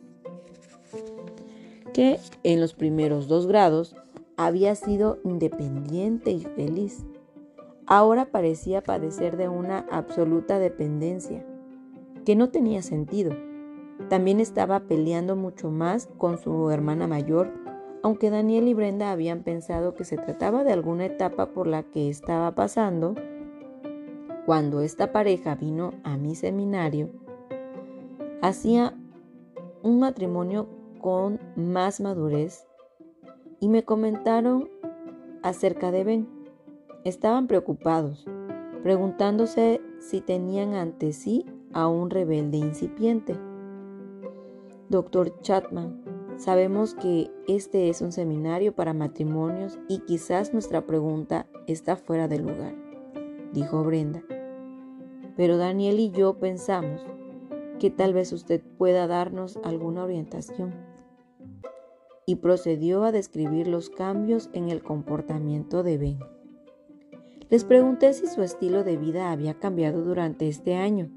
que 1.93 2.19
en 2.43 2.59
los 2.59 2.73
primeros 2.73 3.27
dos 3.27 3.47
grados 3.47 3.95
había 4.37 4.75
sido 4.75 5.19
independiente 5.23 6.31
y 6.31 6.41
feliz. 6.41 7.05
Ahora 7.85 8.25
parecía 8.25 8.81
padecer 8.81 9.37
de 9.37 9.49
una 9.49 9.85
absoluta 9.91 10.59
dependencia, 10.59 11.45
que 12.25 12.35
no 12.35 12.49
tenía 12.49 12.81
sentido. 12.81 13.35
También 14.09 14.39
estaba 14.39 14.81
peleando 14.81 15.35
mucho 15.35 15.69
más 15.69 16.07
con 16.17 16.37
su 16.37 16.69
hermana 16.71 17.07
mayor, 17.07 17.51
aunque 18.03 18.29
Daniel 18.29 18.67
y 18.67 18.73
Brenda 18.73 19.11
habían 19.11 19.43
pensado 19.43 19.93
que 19.93 20.05
se 20.05 20.17
trataba 20.17 20.63
de 20.63 20.73
alguna 20.73 21.05
etapa 21.05 21.47
por 21.53 21.67
la 21.67 21.83
que 21.83 22.09
estaba 22.09 22.55
pasando. 22.55 23.15
Cuando 24.45 24.81
esta 24.81 25.11
pareja 25.11 25.55
vino 25.55 25.93
a 26.03 26.17
mi 26.17 26.33
seminario, 26.33 27.11
hacía 28.41 28.97
un 29.83 29.99
matrimonio 29.99 30.67
con 30.99 31.39
más 31.55 32.01
madurez 32.01 32.67
y 33.59 33.69
me 33.69 33.83
comentaron 33.83 34.69
acerca 35.43 35.91
de 35.91 36.03
Ben. 36.03 36.27
Estaban 37.03 37.47
preocupados, 37.47 38.25
preguntándose 38.83 39.81
si 39.99 40.21
tenían 40.21 40.73
ante 40.73 41.13
sí 41.13 41.45
a 41.73 41.87
un 41.87 42.09
rebelde 42.09 42.57
incipiente. 42.57 43.35
Doctor 44.89 45.39
Chatman, 45.41 46.03
sabemos 46.37 46.95
que 46.95 47.31
este 47.47 47.89
es 47.89 48.01
un 48.01 48.11
seminario 48.11 48.75
para 48.75 48.93
matrimonios 48.93 49.79
y 49.87 49.99
quizás 49.99 50.53
nuestra 50.53 50.85
pregunta 50.85 51.47
está 51.67 51.95
fuera 51.95 52.27
de 52.27 52.39
lugar, 52.39 52.75
dijo 53.53 53.83
Brenda. 53.83 54.23
Pero 55.37 55.57
Daniel 55.57 55.99
y 55.99 56.11
yo 56.11 56.37
pensamos 56.39 57.05
que 57.81 57.89
tal 57.89 58.13
vez 58.13 58.31
usted 58.31 58.61
pueda 58.77 59.07
darnos 59.07 59.57
alguna 59.63 60.03
orientación. 60.03 60.71
Y 62.27 62.35
procedió 62.35 63.03
a 63.03 63.11
describir 63.11 63.67
los 63.67 63.89
cambios 63.89 64.51
en 64.53 64.69
el 64.69 64.83
comportamiento 64.83 65.81
de 65.81 65.97
Ben. 65.97 66.19
Les 67.49 67.63
pregunté 67.63 68.13
si 68.13 68.27
su 68.27 68.43
estilo 68.43 68.83
de 68.83 68.97
vida 68.97 69.31
había 69.31 69.55
cambiado 69.55 70.03
durante 70.03 70.47
este 70.47 70.75
año. 70.75 71.09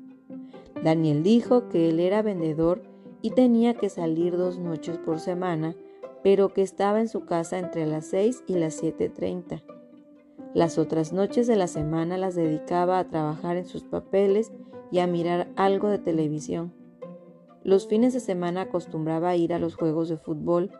Daniel 0.83 1.23
dijo 1.23 1.69
que 1.69 1.91
él 1.91 2.01
era 2.01 2.23
vendedor 2.23 2.81
y 3.21 3.33
tenía 3.33 3.75
que 3.75 3.91
salir 3.91 4.39
dos 4.39 4.59
noches 4.59 4.97
por 4.97 5.21
semana, 5.21 5.77
pero 6.23 6.55
que 6.55 6.63
estaba 6.63 6.99
en 6.99 7.09
su 7.09 7.27
casa 7.27 7.59
entre 7.59 7.85
las 7.85 8.07
6 8.07 8.45
y 8.47 8.55
las 8.55 8.83
7.30. 8.83 9.74
Las 10.55 10.79
otras 10.79 11.13
noches 11.13 11.49
de 11.49 11.57
la 11.57 11.67
semana 11.67 12.17
las 12.17 12.37
dedicaba 12.37 13.01
a 13.01 13.09
trabajar 13.09 13.57
en 13.57 13.67
sus 13.67 13.83
papeles 13.83 14.53
y 14.93 15.01
a 15.01 15.09
mirar 15.09 15.49
algo 15.57 15.89
de 15.89 15.99
televisión. 15.99 16.73
Los 17.65 17.89
fines 17.89 18.15
de 18.15 18.21
semana 18.21 18.63
acostumbraba 18.63 19.31
a 19.31 19.37
ir 19.37 19.53
a 19.53 19.59
los 19.59 19.75
juegos 19.75 20.09
de 20.09 20.17
fútbol, 20.17 20.71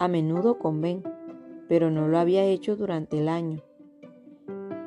a 0.00 0.08
menudo 0.08 0.58
con 0.58 0.80
Ben, 0.80 1.04
pero 1.68 1.92
no 1.92 2.08
lo 2.08 2.18
había 2.18 2.44
hecho 2.44 2.74
durante 2.74 3.20
el 3.20 3.28
año. 3.28 3.62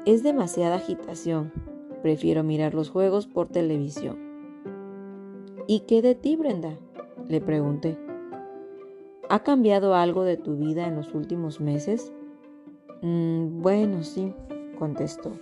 Es 0.06 0.24
demasiada 0.24 0.76
agitación. 0.76 1.54
Prefiero 2.02 2.44
mirar 2.44 2.74
los 2.74 2.90
juegos 2.90 3.28
por 3.28 3.48
televisión. 3.48 4.18
¿Y 5.68 5.82
qué 5.82 6.02
de 6.02 6.16
ti, 6.16 6.36
Brenda? 6.36 6.78
Le 7.30 7.40
pregunté. 7.40 7.98
¿Ha 9.30 9.44
cambiado 9.44 9.96
algo 9.96 10.26
de 10.26 10.36
tu 10.36 10.58
vida 10.58 10.86
en 10.86 10.98
los 10.98 11.14
últimos 11.14 11.62
meses? 11.62 12.12
Mm, 13.04 13.62
bueno, 13.62 14.04
sí, 14.04 14.34
contestó. 14.80 15.34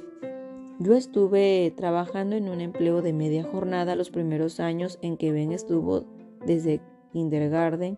Yo 0.79 0.95
estuve 0.95 1.71
trabajando 1.77 2.35
en 2.35 2.49
un 2.49 2.59
empleo 2.59 3.01
de 3.01 3.13
media 3.13 3.43
jornada 3.43 3.95
los 3.95 4.09
primeros 4.09 4.59
años 4.59 4.99
en 5.01 5.15
que 5.15 5.31
Ben 5.31 5.53
estuvo 5.53 6.03
desde 6.45 6.81
kindergarten 7.13 7.97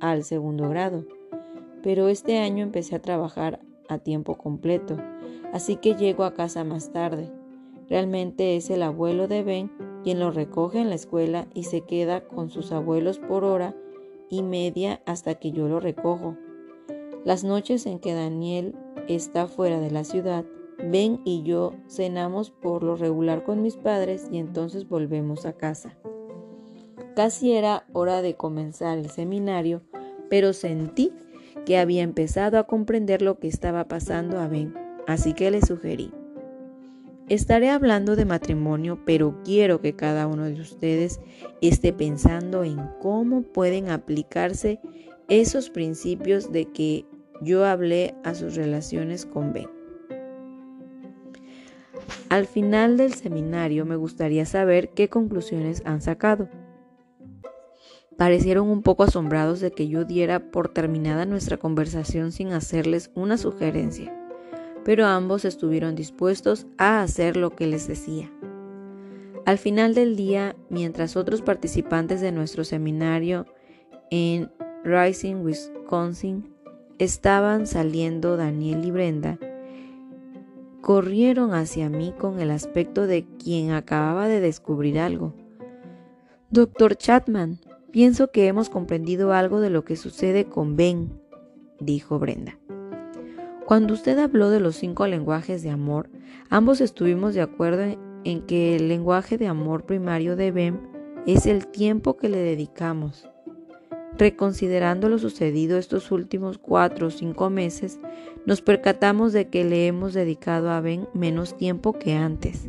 al 0.00 0.24
segundo 0.24 0.70
grado, 0.70 1.04
pero 1.82 2.08
este 2.08 2.38
año 2.38 2.62
empecé 2.62 2.96
a 2.96 3.02
trabajar 3.02 3.60
a 3.90 3.98
tiempo 3.98 4.38
completo 4.38 4.96
así 5.52 5.76
que 5.76 5.94
llego 5.94 6.24
a 6.24 6.34
casa 6.34 6.64
más 6.64 6.92
tarde. 6.92 7.30
Realmente 7.88 8.56
es 8.56 8.70
el 8.70 8.82
abuelo 8.82 9.28
de 9.28 9.42
Ben 9.42 9.70
quien 10.02 10.20
lo 10.20 10.30
recoge 10.30 10.80
en 10.80 10.88
la 10.88 10.94
escuela 10.94 11.46
y 11.54 11.64
se 11.64 11.80
queda 11.80 12.26
con 12.26 12.50
sus 12.50 12.72
abuelos 12.72 13.18
por 13.18 13.44
hora 13.44 13.74
y 14.28 14.42
media 14.42 15.00
hasta 15.06 15.36
que 15.36 15.52
yo 15.52 15.68
lo 15.68 15.80
recojo. 15.80 16.36
Las 17.26 17.42
noches 17.42 17.86
en 17.86 17.98
que 17.98 18.14
Daniel 18.14 18.76
está 19.08 19.48
fuera 19.48 19.80
de 19.80 19.90
la 19.90 20.04
ciudad, 20.04 20.44
Ben 20.78 21.20
y 21.24 21.42
yo 21.42 21.74
cenamos 21.88 22.52
por 22.52 22.84
lo 22.84 22.94
regular 22.94 23.42
con 23.42 23.62
mis 23.62 23.76
padres 23.76 24.28
y 24.30 24.38
entonces 24.38 24.88
volvemos 24.88 25.44
a 25.44 25.54
casa. 25.54 25.98
Casi 27.16 27.50
era 27.50 27.84
hora 27.92 28.22
de 28.22 28.36
comenzar 28.36 28.98
el 28.98 29.10
seminario, 29.10 29.82
pero 30.30 30.52
sentí 30.52 31.10
que 31.64 31.78
había 31.78 32.04
empezado 32.04 32.60
a 32.60 32.68
comprender 32.68 33.22
lo 33.22 33.40
que 33.40 33.48
estaba 33.48 33.88
pasando 33.88 34.38
a 34.38 34.46
Ben 34.46 34.72
Así 35.08 35.32
que 35.32 35.50
le 35.50 35.62
sugerí, 35.62 36.12
estaré 37.28 37.70
hablando 37.70 38.14
de 38.14 38.24
matrimonio, 38.24 39.00
pero 39.04 39.42
quiero 39.42 39.80
que 39.80 39.96
cada 39.96 40.28
uno 40.28 40.44
de 40.44 40.60
ustedes 40.60 41.20
esté 41.60 41.92
pensando 41.92 42.62
en 42.62 42.78
cómo 43.02 43.42
pueden 43.42 43.90
aplicarse 43.90 44.78
esos 45.28 45.70
principios 45.70 46.52
de 46.52 46.66
que 46.66 47.04
yo 47.40 47.64
hablé 47.64 48.14
a 48.24 48.34
sus 48.34 48.54
relaciones 48.54 49.26
con 49.26 49.52
Ben. 49.52 49.68
Al 52.28 52.46
final 52.46 52.96
del 52.96 53.14
seminario 53.14 53.84
me 53.84 53.96
gustaría 53.96 54.46
saber 54.46 54.90
qué 54.90 55.08
conclusiones 55.08 55.82
han 55.84 56.00
sacado. 56.00 56.48
Parecieron 58.16 58.68
un 58.68 58.82
poco 58.82 59.04
asombrados 59.04 59.60
de 59.60 59.70
que 59.70 59.88
yo 59.88 60.04
diera 60.04 60.50
por 60.50 60.68
terminada 60.68 61.26
nuestra 61.26 61.56
conversación 61.56 62.32
sin 62.32 62.52
hacerles 62.52 63.10
una 63.14 63.36
sugerencia 63.36 64.12
pero 64.86 65.04
ambos 65.04 65.44
estuvieron 65.44 65.96
dispuestos 65.96 66.68
a 66.78 67.02
hacer 67.02 67.36
lo 67.36 67.56
que 67.56 67.66
les 67.66 67.88
decía. 67.88 68.30
Al 69.44 69.58
final 69.58 69.96
del 69.96 70.14
día, 70.14 70.54
mientras 70.70 71.16
otros 71.16 71.42
participantes 71.42 72.20
de 72.20 72.30
nuestro 72.30 72.62
seminario 72.62 73.46
en 74.12 74.48
Rising, 74.84 75.42
Wisconsin, 75.44 76.54
estaban 76.98 77.66
saliendo 77.66 78.36
Daniel 78.36 78.84
y 78.84 78.90
Brenda, 78.90 79.38
corrieron 80.80 81.52
hacia 81.52 81.88
mí 81.88 82.14
con 82.16 82.40
el 82.40 82.50
aspecto 82.50 83.06
de 83.06 83.26
quien 83.42 83.72
acababa 83.72 84.28
de 84.28 84.40
descubrir 84.40 84.98
algo. 84.98 85.34
Doctor 86.50 86.96
Chapman, 86.96 87.58
pienso 87.90 88.30
que 88.30 88.46
hemos 88.46 88.70
comprendido 88.70 89.32
algo 89.32 89.60
de 89.60 89.70
lo 89.70 89.84
que 89.84 89.96
sucede 89.96 90.44
con 90.44 90.76
Ben, 90.76 91.20
dijo 91.80 92.18
Brenda. 92.18 92.58
Cuando 93.66 93.94
usted 93.94 94.16
habló 94.20 94.50
de 94.50 94.60
los 94.60 94.76
cinco 94.76 95.08
lenguajes 95.08 95.64
de 95.64 95.70
amor, 95.70 96.08
ambos 96.50 96.80
estuvimos 96.80 97.34
de 97.34 97.40
acuerdo 97.40 97.96
en, 98.22 98.42
que 98.42 98.76
el 98.76 98.86
lenguaje 98.86 99.38
de 99.38 99.48
amor 99.48 99.86
primario 99.86 100.36
de 100.36 100.52
Ben 100.52 100.80
es 101.26 101.46
el 101.46 101.66
tiempo 101.66 102.16
que 102.16 102.28
le 102.28 102.38
dedicamos. 102.38 103.28
Reconsiderando 104.18 105.08
lo 105.08 105.18
sucedido 105.18 105.78
estos 105.78 106.10
últimos 106.10 106.58
cuatro 106.58 107.08
o 107.08 107.10
cinco 107.10 107.50
meses, 107.50 107.98
nos 108.46 108.62
percatamos 108.62 109.32
de 109.32 109.48
que 109.48 109.64
le 109.64 109.86
hemos 109.86 110.14
dedicado 110.14 110.70
a 110.70 110.80
Ben 110.80 111.08
menos 111.12 111.56
tiempo 111.56 111.92
que 111.92 112.14
antes. 112.14 112.68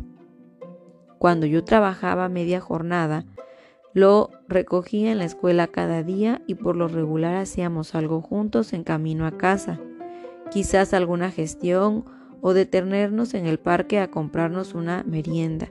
Cuando 1.20 1.46
yo 1.46 1.64
trabajaba 1.64 2.30
media 2.30 2.60
jornada, 2.60 3.26
lo 3.94 4.30
recogía 4.48 5.12
en 5.12 5.18
la 5.20 5.26
escuela 5.26 5.68
cada 5.68 6.04
día 6.04 6.42
y 6.48 6.56
por 6.56 6.76
lo 6.76 6.88
regular 6.88 7.36
hacíamos 7.36 7.96
algo 7.96 8.22
juntos 8.22 8.74
en 8.74 8.84
camino 8.84 9.26
a 9.26 9.38
casa 9.38 9.80
quizás 10.50 10.94
alguna 10.94 11.32
gestión 11.32 12.06
o 12.42 12.54
detenernos 12.54 13.34
en 13.34 13.46
el 13.46 13.60
parque 13.60 14.00
a 14.00 14.10
comprarnos 14.10 14.74
una 14.74 15.04
merienda. 15.04 15.70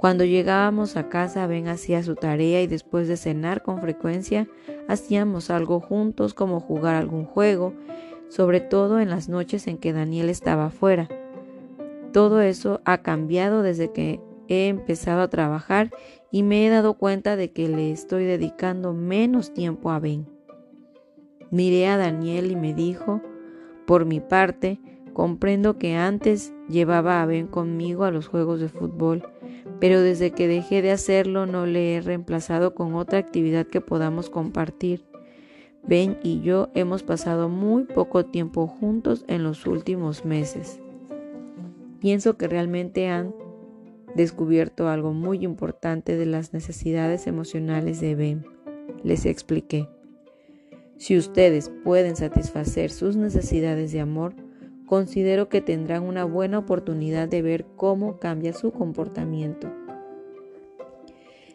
Cuando 0.00 0.24
llegábamos 0.24 0.96
a 0.96 1.10
casa, 1.10 1.46
Ben 1.46 1.68
hacía 1.68 2.02
su 2.02 2.14
tarea 2.14 2.62
y 2.62 2.66
después 2.66 3.06
de 3.06 3.18
cenar 3.18 3.62
con 3.62 3.82
frecuencia 3.82 4.48
hacíamos 4.88 5.50
algo 5.50 5.78
juntos 5.78 6.32
como 6.32 6.58
jugar 6.58 6.94
algún 6.94 7.26
juego, 7.26 7.74
sobre 8.30 8.62
todo 8.62 8.98
en 9.00 9.10
las 9.10 9.28
noches 9.28 9.66
en 9.66 9.76
que 9.76 9.92
Daniel 9.92 10.30
estaba 10.30 10.70
fuera. 10.70 11.06
Todo 12.14 12.40
eso 12.40 12.80
ha 12.86 13.02
cambiado 13.02 13.60
desde 13.60 13.92
que 13.92 14.22
he 14.48 14.68
empezado 14.68 15.20
a 15.20 15.28
trabajar 15.28 15.90
y 16.30 16.44
me 16.44 16.66
he 16.66 16.70
dado 16.70 16.94
cuenta 16.94 17.36
de 17.36 17.52
que 17.52 17.68
le 17.68 17.92
estoy 17.92 18.24
dedicando 18.24 18.94
menos 18.94 19.52
tiempo 19.52 19.90
a 19.90 19.98
Ben. 19.98 20.26
Miré 21.50 21.88
a 21.88 21.98
Daniel 21.98 22.50
y 22.50 22.56
me 22.56 22.72
dijo, 22.72 23.20
por 23.86 24.06
mi 24.06 24.20
parte, 24.20 24.80
comprendo 25.12 25.76
que 25.76 25.96
antes 25.96 26.54
llevaba 26.70 27.20
a 27.20 27.26
Ben 27.26 27.48
conmigo 27.48 28.04
a 28.04 28.10
los 28.10 28.28
juegos 28.28 28.60
de 28.60 28.70
fútbol, 28.70 29.28
pero 29.78 30.00
desde 30.00 30.32
que 30.32 30.48
dejé 30.48 30.82
de 30.82 30.90
hacerlo 30.90 31.46
no 31.46 31.66
le 31.66 31.96
he 31.96 32.00
reemplazado 32.00 32.74
con 32.74 32.94
otra 32.94 33.18
actividad 33.18 33.66
que 33.66 33.80
podamos 33.80 34.30
compartir. 34.30 35.04
Ben 35.82 36.18
y 36.22 36.40
yo 36.40 36.68
hemos 36.74 37.02
pasado 37.02 37.48
muy 37.48 37.84
poco 37.84 38.26
tiempo 38.26 38.66
juntos 38.66 39.24
en 39.28 39.42
los 39.42 39.66
últimos 39.66 40.24
meses. 40.24 40.80
Pienso 42.00 42.36
que 42.36 42.48
realmente 42.48 43.08
han 43.08 43.34
descubierto 44.14 44.88
algo 44.88 45.12
muy 45.12 45.44
importante 45.44 46.16
de 46.16 46.26
las 46.26 46.52
necesidades 46.52 47.26
emocionales 47.26 48.00
de 48.00 48.14
Ben. 48.14 48.44
Les 49.02 49.24
expliqué. 49.26 49.88
Si 50.96 51.16
ustedes 51.16 51.70
pueden 51.84 52.16
satisfacer 52.16 52.90
sus 52.90 53.16
necesidades 53.16 53.92
de 53.92 54.00
amor, 54.00 54.34
considero 54.90 55.48
que 55.48 55.60
tendrán 55.60 56.02
una 56.02 56.24
buena 56.24 56.58
oportunidad 56.58 57.28
de 57.28 57.42
ver 57.42 57.64
cómo 57.76 58.18
cambia 58.18 58.52
su 58.52 58.72
comportamiento. 58.72 59.72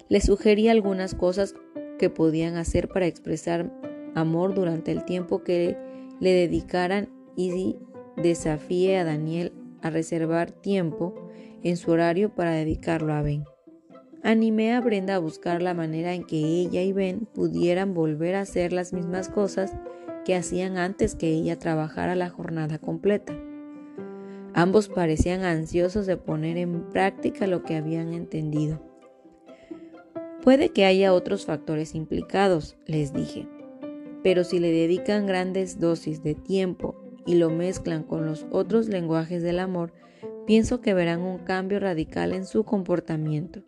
Les 0.07 0.23
sugerí 0.23 0.69
algunas 0.69 1.15
cosas 1.15 1.53
que 1.99 2.09
podían 2.09 2.55
hacer 2.55 2.87
para 2.87 3.07
expresar 3.07 3.73
amor 4.15 4.53
durante 4.53 4.93
el 4.93 5.03
tiempo 5.03 5.43
que 5.43 5.75
le 6.21 6.31
dedicaran 6.31 7.09
y 7.35 7.75
desafíe 8.15 8.97
a 8.99 9.03
Daniel 9.03 9.51
a 9.81 9.89
reservar 9.89 10.51
tiempo 10.51 11.13
en 11.61 11.75
su 11.75 11.91
horario 11.91 12.33
para 12.33 12.51
dedicarlo 12.51 13.11
a 13.11 13.21
Ben. 13.21 13.43
Animé 14.23 14.73
a 14.73 14.79
Brenda 14.79 15.15
a 15.15 15.19
buscar 15.19 15.61
la 15.61 15.73
manera 15.73 16.13
en 16.13 16.23
que 16.23 16.37
ella 16.37 16.81
y 16.83 16.93
Ben 16.93 17.27
pudieran 17.33 17.93
volver 17.93 18.35
a 18.35 18.41
hacer 18.41 18.71
las 18.71 18.93
mismas 18.93 19.27
cosas 19.27 19.75
que 20.25 20.35
hacían 20.35 20.77
antes 20.77 21.15
que 21.15 21.29
ella 21.29 21.57
trabajara 21.57 22.15
la 22.15 22.29
jornada 22.29 22.79
completa. 22.79 23.33
Ambos 24.53 24.89
parecían 24.89 25.43
ansiosos 25.43 26.05
de 26.05 26.17
poner 26.17 26.57
en 26.57 26.89
práctica 26.89 27.47
lo 27.47 27.63
que 27.63 27.75
habían 27.75 28.13
entendido. 28.13 28.81
Puede 30.41 30.69
que 30.69 30.85
haya 30.85 31.13
otros 31.13 31.45
factores 31.45 31.95
implicados, 31.95 32.77
les 32.85 33.13
dije, 33.13 33.47
pero 34.23 34.43
si 34.43 34.59
le 34.59 34.71
dedican 34.71 35.27
grandes 35.27 35.79
dosis 35.79 36.23
de 36.23 36.35
tiempo 36.35 36.95
y 37.25 37.35
lo 37.35 37.49
mezclan 37.49 38.03
con 38.03 38.25
los 38.25 38.45
otros 38.51 38.87
lenguajes 38.87 39.43
del 39.43 39.59
amor, 39.59 39.93
pienso 40.45 40.81
que 40.81 40.93
verán 40.93 41.21
un 41.21 41.39
cambio 41.39 41.79
radical 41.79 42.33
en 42.33 42.45
su 42.45 42.63
comportamiento. 42.63 43.63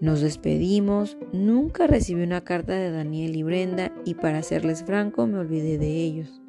Nos 0.00 0.22
despedimos, 0.22 1.18
nunca 1.32 1.86
recibí 1.86 2.22
una 2.22 2.42
carta 2.42 2.72
de 2.72 2.90
Daniel 2.90 3.36
y 3.36 3.42
Brenda 3.42 3.92
y 4.06 4.14
para 4.14 4.42
serles 4.42 4.82
franco 4.82 5.26
me 5.26 5.38
olvidé 5.38 5.76
de 5.76 6.02
ellos. 6.02 6.40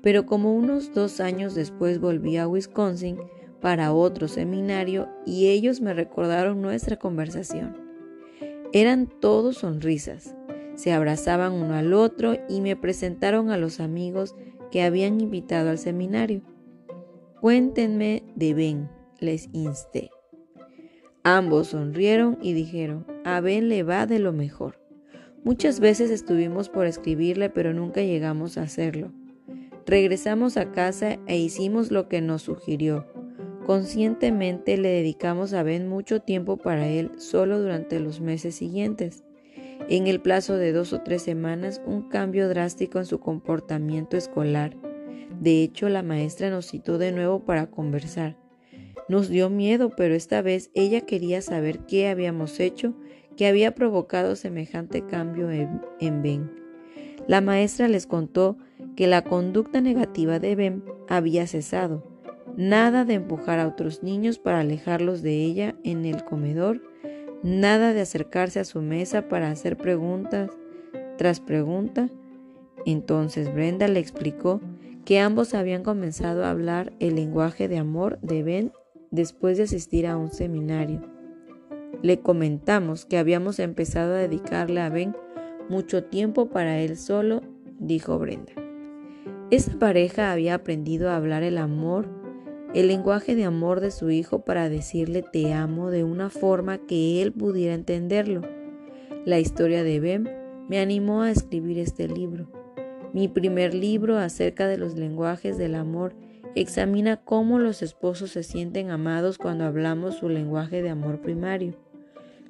Pero 0.00 0.26
como 0.26 0.54
unos 0.54 0.94
dos 0.94 1.18
años 1.18 1.56
después 1.56 1.98
volví 1.98 2.36
a 2.36 2.46
Wisconsin 2.46 3.18
para 3.60 3.92
otro 3.92 4.28
seminario 4.28 5.08
y 5.26 5.48
ellos 5.48 5.80
me 5.80 5.92
recordaron 5.92 6.62
nuestra 6.62 6.96
conversación. 6.96 7.76
Eran 8.72 9.08
todos 9.08 9.58
sonrisas, 9.58 10.36
se 10.76 10.92
abrazaban 10.92 11.54
uno 11.54 11.74
al 11.74 11.92
otro 11.92 12.36
y 12.48 12.60
me 12.60 12.76
presentaron 12.76 13.50
a 13.50 13.56
los 13.56 13.80
amigos 13.80 14.36
que 14.70 14.84
habían 14.84 15.20
invitado 15.20 15.70
al 15.70 15.78
seminario. 15.78 16.42
Cuéntenme 17.40 18.22
de 18.36 18.54
Ben, 18.54 18.90
les 19.18 19.48
insté. 19.52 20.10
Ambos 21.22 21.68
sonrieron 21.68 22.38
y 22.40 22.52
dijeron, 22.52 23.06
a 23.24 23.40
Ben 23.40 23.68
le 23.68 23.82
va 23.82 24.06
de 24.06 24.18
lo 24.18 24.32
mejor. 24.32 24.78
Muchas 25.44 25.80
veces 25.80 26.10
estuvimos 26.10 26.68
por 26.68 26.86
escribirle, 26.86 27.50
pero 27.50 27.72
nunca 27.72 28.02
llegamos 28.02 28.58
a 28.58 28.62
hacerlo. 28.62 29.12
Regresamos 29.86 30.56
a 30.56 30.72
casa 30.72 31.18
e 31.26 31.38
hicimos 31.38 31.90
lo 31.90 32.08
que 32.08 32.20
nos 32.20 32.42
sugirió. 32.42 33.06
Conscientemente 33.64 34.76
le 34.76 34.88
dedicamos 34.88 35.52
a 35.52 35.62
Ben 35.62 35.88
mucho 35.88 36.20
tiempo 36.20 36.56
para 36.56 36.88
él 36.88 37.12
solo 37.18 37.60
durante 37.60 38.00
los 38.00 38.20
meses 38.20 38.54
siguientes. 38.54 39.24
En 39.88 40.06
el 40.06 40.20
plazo 40.20 40.56
de 40.56 40.72
dos 40.72 40.92
o 40.92 41.00
tres 41.00 41.22
semanas, 41.22 41.80
un 41.86 42.08
cambio 42.08 42.48
drástico 42.48 42.98
en 42.98 43.06
su 43.06 43.20
comportamiento 43.20 44.16
escolar. 44.16 44.76
De 45.40 45.62
hecho, 45.62 45.88
la 45.88 46.02
maestra 46.02 46.50
nos 46.50 46.66
citó 46.66 46.98
de 46.98 47.12
nuevo 47.12 47.44
para 47.44 47.70
conversar. 47.70 48.36
Nos 49.08 49.28
dio 49.28 49.48
miedo, 49.48 49.90
pero 49.96 50.14
esta 50.14 50.42
vez 50.42 50.70
ella 50.74 51.00
quería 51.00 51.40
saber 51.40 51.80
qué 51.80 52.08
habíamos 52.08 52.60
hecho 52.60 52.94
que 53.36 53.46
había 53.46 53.74
provocado 53.74 54.36
semejante 54.36 55.06
cambio 55.06 55.48
en, 55.50 56.22
Ben. 56.22 56.50
La 57.26 57.40
maestra 57.40 57.88
les 57.88 58.06
contó 58.06 58.58
que 58.96 59.06
la 59.06 59.22
conducta 59.22 59.80
negativa 59.80 60.38
de 60.40 60.56
Ben 60.56 60.84
había 61.08 61.46
cesado. 61.46 62.04
Nada 62.56 63.04
de 63.04 63.14
empujar 63.14 63.60
a 63.60 63.68
otros 63.68 64.02
niños 64.02 64.38
para 64.38 64.60
alejarlos 64.60 65.22
de 65.22 65.44
ella 65.44 65.76
en 65.84 66.04
el 66.04 66.24
comedor, 66.24 66.82
nada 67.44 67.92
de 67.92 68.00
acercarse 68.00 68.58
a 68.58 68.64
su 68.64 68.82
mesa 68.82 69.28
para 69.28 69.50
hacer 69.50 69.76
preguntas 69.76 70.50
tras 71.16 71.38
pregunta. 71.38 72.10
Entonces 72.84 73.54
Brenda 73.54 73.86
le 73.86 74.00
explicó 74.00 74.60
que 75.04 75.20
ambos 75.20 75.54
habían 75.54 75.84
comenzado 75.84 76.44
a 76.44 76.50
hablar 76.50 76.92
el 76.98 77.14
lenguaje 77.14 77.68
de 77.68 77.78
amor 77.78 78.18
de 78.20 78.42
Ben 78.42 78.72
después 79.10 79.56
de 79.56 79.64
asistir 79.64 80.06
a 80.06 80.16
un 80.16 80.30
seminario. 80.30 81.02
Le 82.02 82.20
comentamos 82.20 83.04
que 83.04 83.18
habíamos 83.18 83.58
empezado 83.58 84.14
a 84.14 84.18
dedicarle 84.18 84.80
a 84.80 84.88
Ben 84.88 85.16
mucho 85.68 86.04
tiempo 86.04 86.48
para 86.50 86.78
él 86.80 86.96
solo, 86.96 87.42
dijo 87.78 88.18
Brenda. 88.18 88.52
Esa 89.50 89.78
pareja 89.78 90.32
había 90.32 90.54
aprendido 90.54 91.10
a 91.10 91.16
hablar 91.16 91.42
el 91.42 91.58
amor, 91.58 92.06
el 92.74 92.88
lenguaje 92.88 93.34
de 93.34 93.44
amor 93.44 93.80
de 93.80 93.90
su 93.90 94.10
hijo 94.10 94.44
para 94.44 94.68
decirle 94.68 95.22
te 95.22 95.52
amo 95.54 95.90
de 95.90 96.04
una 96.04 96.28
forma 96.28 96.78
que 96.78 97.22
él 97.22 97.32
pudiera 97.32 97.74
entenderlo. 97.74 98.42
La 99.24 99.40
historia 99.40 99.82
de 99.82 100.00
Ben 100.00 100.28
me 100.68 100.80
animó 100.80 101.22
a 101.22 101.30
escribir 101.30 101.78
este 101.78 102.08
libro, 102.08 102.50
mi 103.12 103.26
primer 103.26 103.74
libro 103.74 104.18
acerca 104.18 104.68
de 104.68 104.76
los 104.76 104.96
lenguajes 104.96 105.56
del 105.56 105.74
amor 105.74 106.14
examina 106.60 107.16
cómo 107.16 107.58
los 107.58 107.82
esposos 107.82 108.30
se 108.30 108.42
sienten 108.42 108.90
amados 108.90 109.38
cuando 109.38 109.64
hablamos 109.64 110.16
su 110.16 110.28
lenguaje 110.28 110.82
de 110.82 110.90
amor 110.90 111.20
primario. 111.20 111.74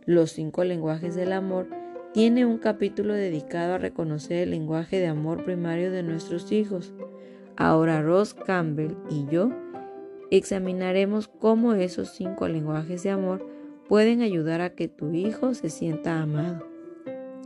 Los 0.07 0.31
cinco 0.33 0.65
lenguajes 0.65 1.15
del 1.15 1.33
amor 1.33 1.69
tiene 2.13 2.47
un 2.47 2.59
capítulo 2.59 3.13
dedicado 3.13 3.75
a 3.75 3.79
reconocer 3.79 4.39
el 4.39 4.51
lenguaje 4.51 4.99
de 4.99 5.09
amor 5.09 5.45
primario 5.45 5.91
de 5.91 6.03
nuestros 6.03 6.51
hijos. 6.53 6.95
Ahora 7.57 8.01
Ross 8.01 8.35
Campbell 8.35 8.97
y 9.11 9.27
yo 9.31 9.51
examinaremos 10.31 11.29
cómo 11.29 11.75
esos 11.75 12.11
cinco 12.11 12.49
lenguajes 12.49 13.03
de 13.03 13.11
amor 13.11 13.47
pueden 13.89 14.23
ayudar 14.23 14.61
a 14.61 14.75
que 14.75 14.89
tu 14.89 15.13
hijo 15.13 15.55
se 15.55 15.71
sienta 15.71 16.21
amado. 16.21 16.67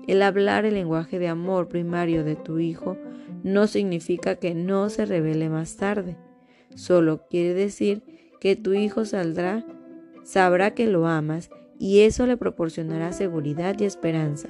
El 0.07 0.23
hablar 0.23 0.65
el 0.65 0.75
lenguaje 0.75 1.19
de 1.19 1.29
amor 1.29 1.69
primario 1.69 2.25
de 2.25 2.37
tu 2.37 2.59
hijo 2.59 2.97
no 3.43 3.67
significa 3.67 4.37
que 4.37 4.55
no 4.55 4.89
se 4.91 5.07
revele 5.07 5.49
más 5.49 5.77
tarde. 5.77 6.17
Solo 6.75 7.27
quiere 7.29 7.55
decir 7.55 8.03
que 8.41 8.57
tu 8.57 8.73
hijo 8.75 9.05
saldrá, 9.05 9.65
sabrá 10.25 10.75
que 10.75 10.87
lo 10.87 11.07
amas 11.07 11.51
y 11.79 12.01
eso 12.01 12.27
le 12.27 12.37
proporcionará 12.37 13.13
seguridad 13.13 13.77
y 13.79 13.85
esperanza. 13.85 14.49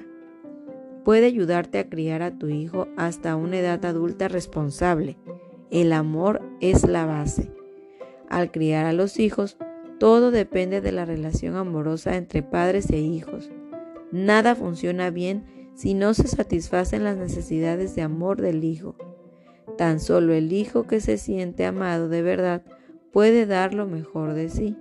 Puede 1.05 1.27
ayudarte 1.27 1.79
a 1.79 1.89
criar 1.89 2.23
a 2.23 2.39
tu 2.39 2.49
hijo 2.49 2.89
hasta 2.97 3.37
una 3.37 3.59
edad 3.59 3.85
adulta 3.85 4.29
responsable. 4.29 5.17
El 5.71 5.93
amor 5.93 6.43
es 6.61 6.87
la 6.87 7.07
base. 7.07 7.51
Al 8.29 8.51
criar 8.51 8.87
a 8.87 8.93
los 8.93 9.19
hijos, 9.19 9.57
todo 9.99 10.31
depende 10.31 10.81
de 10.81 10.93
la 10.93 11.05
relación 11.05 11.57
amorosa 11.57 12.17
entre 12.17 12.43
padres 12.43 12.91
e 12.91 12.99
hijos. 12.99 13.51
Nada 14.11 14.55
funciona 14.55 15.11
bien 15.11 15.45
si 15.75 15.95
no 15.95 16.15
se 16.15 16.29
satisfacen 16.29 17.05
las 17.05 17.17
necesidades 17.17 17.95
de 17.95 18.03
amor 18.03 18.41
del 18.41 18.63
hijo. 18.63 18.95
Tan 19.83 19.99
solo 19.99 20.33
el 20.33 20.53
hijo 20.53 20.85
que 20.85 21.01
se 21.01 21.19
siente 21.19 21.67
amado 21.67 22.09
de 22.09 22.23
verdad 22.23 22.63
puede 23.11 23.47
dar 23.47 23.75
lo 23.75 23.85
mejor 23.85 24.33
de 24.33 24.49
sí. 24.49 24.77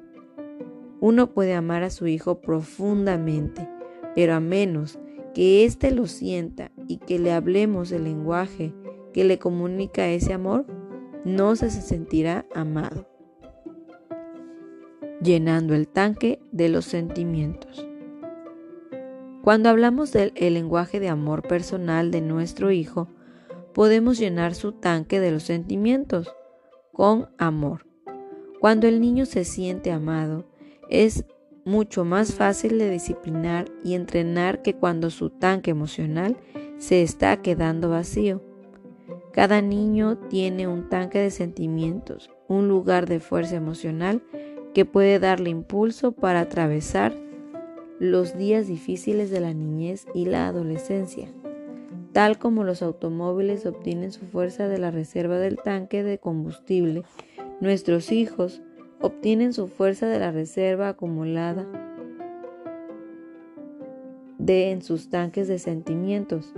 Uno 0.99 1.33
puede 1.33 1.55
amar 1.55 1.81
a 1.81 1.89
su 1.89 2.05
hijo 2.05 2.39
profundamente, 2.39 3.67
pero 4.13 4.35
a 4.35 4.39
menos 4.39 4.99
que 5.33 5.65
éste 5.65 5.89
lo 5.89 6.05
sienta 6.05 6.71
y 6.87 6.97
que 6.97 7.17
le 7.17 7.33
hablemos 7.33 7.91
el 7.91 8.03
lenguaje 8.03 8.75
que 9.11 9.23
le 9.23 9.39
comunica 9.39 10.07
ese 10.07 10.33
amor, 10.33 10.67
no 11.25 11.55
se 11.55 11.71
sentirá 11.71 12.45
amado. 12.53 13.09
Llenando 15.19 15.73
el 15.73 15.87
tanque 15.87 16.39
de 16.51 16.69
los 16.69 16.85
sentimientos. 16.85 17.87
Cuando 19.41 19.69
hablamos 19.69 20.13
del 20.13 20.31
lenguaje 20.35 20.99
de 20.99 21.09
amor 21.09 21.41
personal 21.41 22.11
de 22.11 22.21
nuestro 22.21 22.69
hijo, 22.69 23.07
podemos 23.73 24.19
llenar 24.19 24.55
su 24.55 24.71
tanque 24.73 25.19
de 25.19 25.31
los 25.31 25.43
sentimientos 25.43 26.33
con 26.91 27.29
amor. 27.37 27.85
Cuando 28.59 28.87
el 28.87 29.01
niño 29.01 29.25
se 29.25 29.43
siente 29.43 29.91
amado, 29.91 30.45
es 30.89 31.25
mucho 31.65 32.05
más 32.05 32.33
fácil 32.33 32.77
de 32.77 32.89
disciplinar 32.89 33.65
y 33.83 33.93
entrenar 33.93 34.61
que 34.61 34.75
cuando 34.75 35.09
su 35.09 35.29
tanque 35.29 35.71
emocional 35.71 36.37
se 36.77 37.01
está 37.01 37.41
quedando 37.41 37.89
vacío. 37.89 38.41
Cada 39.31 39.61
niño 39.61 40.17
tiene 40.29 40.67
un 40.67 40.89
tanque 40.89 41.19
de 41.19 41.31
sentimientos, 41.31 42.29
un 42.47 42.67
lugar 42.67 43.07
de 43.07 43.19
fuerza 43.19 43.55
emocional 43.55 44.21
que 44.73 44.85
puede 44.85 45.19
darle 45.19 45.49
impulso 45.49 46.11
para 46.11 46.41
atravesar 46.41 47.15
los 47.99 48.37
días 48.37 48.67
difíciles 48.67 49.29
de 49.29 49.39
la 49.39 49.53
niñez 49.53 50.07
y 50.13 50.25
la 50.25 50.47
adolescencia. 50.47 51.29
Tal 52.13 52.37
como 52.37 52.63
los 52.63 52.81
automóviles 52.81 53.65
obtienen 53.65 54.11
su 54.11 54.25
fuerza 54.25 54.67
de 54.67 54.77
la 54.77 54.91
reserva 54.91 55.37
del 55.37 55.57
tanque 55.57 56.03
de 56.03 56.17
combustible, 56.17 57.03
nuestros 57.61 58.11
hijos 58.11 58.61
obtienen 58.99 59.53
su 59.53 59.67
fuerza 59.67 60.07
de 60.07 60.19
la 60.19 60.31
reserva 60.31 60.89
acumulada 60.89 61.65
de 64.37 64.71
en 64.71 64.81
sus 64.81 65.09
tanques 65.09 65.47
de 65.47 65.59
sentimientos. 65.59 66.53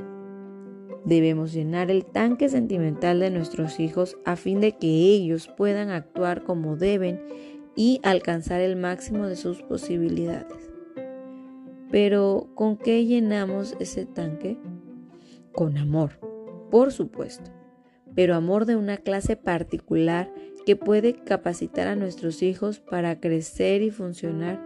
Debemos 1.06 1.54
llenar 1.54 1.92
el 1.92 2.06
tanque 2.06 2.50
sentimental 2.50 3.20
de 3.20 3.30
nuestros 3.30 3.80
hijos 3.80 4.18
a 4.26 4.38
fin 4.38 4.62
de 4.62 4.72
que 4.72 4.88
ellos 4.88 5.50
puedan 5.56 5.90
actuar 5.90 6.44
como 6.44 6.78
deben 6.78 7.22
y 7.76 8.00
alcanzar 8.04 8.62
el 8.62 8.78
máximo 8.78 9.28
de 9.28 9.36
sus 9.36 9.62
posibilidades. 9.62 10.72
Pero, 11.92 12.48
¿con 12.56 12.78
qué 12.78 13.06
llenamos 13.06 13.76
ese 13.80 14.06
tanque? 14.06 14.58
Con 15.54 15.78
amor, 15.78 16.20
por 16.70 16.92
supuesto, 16.92 17.52
pero 18.16 18.36
amor 18.36 18.66
de 18.66 18.76
una 18.76 18.98
clase 18.98 19.36
particular 19.36 20.34
que 20.66 20.76
puede 20.76 21.14
capacitar 21.14 21.88
a 21.88 21.96
nuestros 21.96 22.42
hijos 22.42 22.80
para 22.80 23.20
crecer 23.20 23.82
y 23.82 23.92
funcionar 23.92 24.62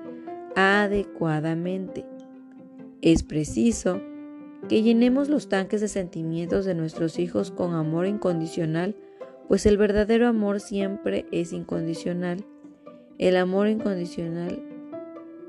adecuadamente. 0.56 2.06
Es 3.02 3.24
preciso 3.24 4.02
que 4.68 4.82
llenemos 4.82 5.30
los 5.30 5.50
tanques 5.50 5.82
de 5.82 5.88
sentimientos 5.88 6.66
de 6.66 6.76
nuestros 6.76 7.20
hijos 7.20 7.52
con 7.52 7.74
amor 7.74 8.08
incondicional, 8.08 8.96
pues 9.48 9.66
el 9.66 9.78
verdadero 9.78 10.28
amor 10.28 10.60
siempre 10.60 11.26
es 11.32 11.54
incondicional. 11.54 12.44
El 13.18 13.38
amor 13.38 13.68
incondicional 13.68 14.62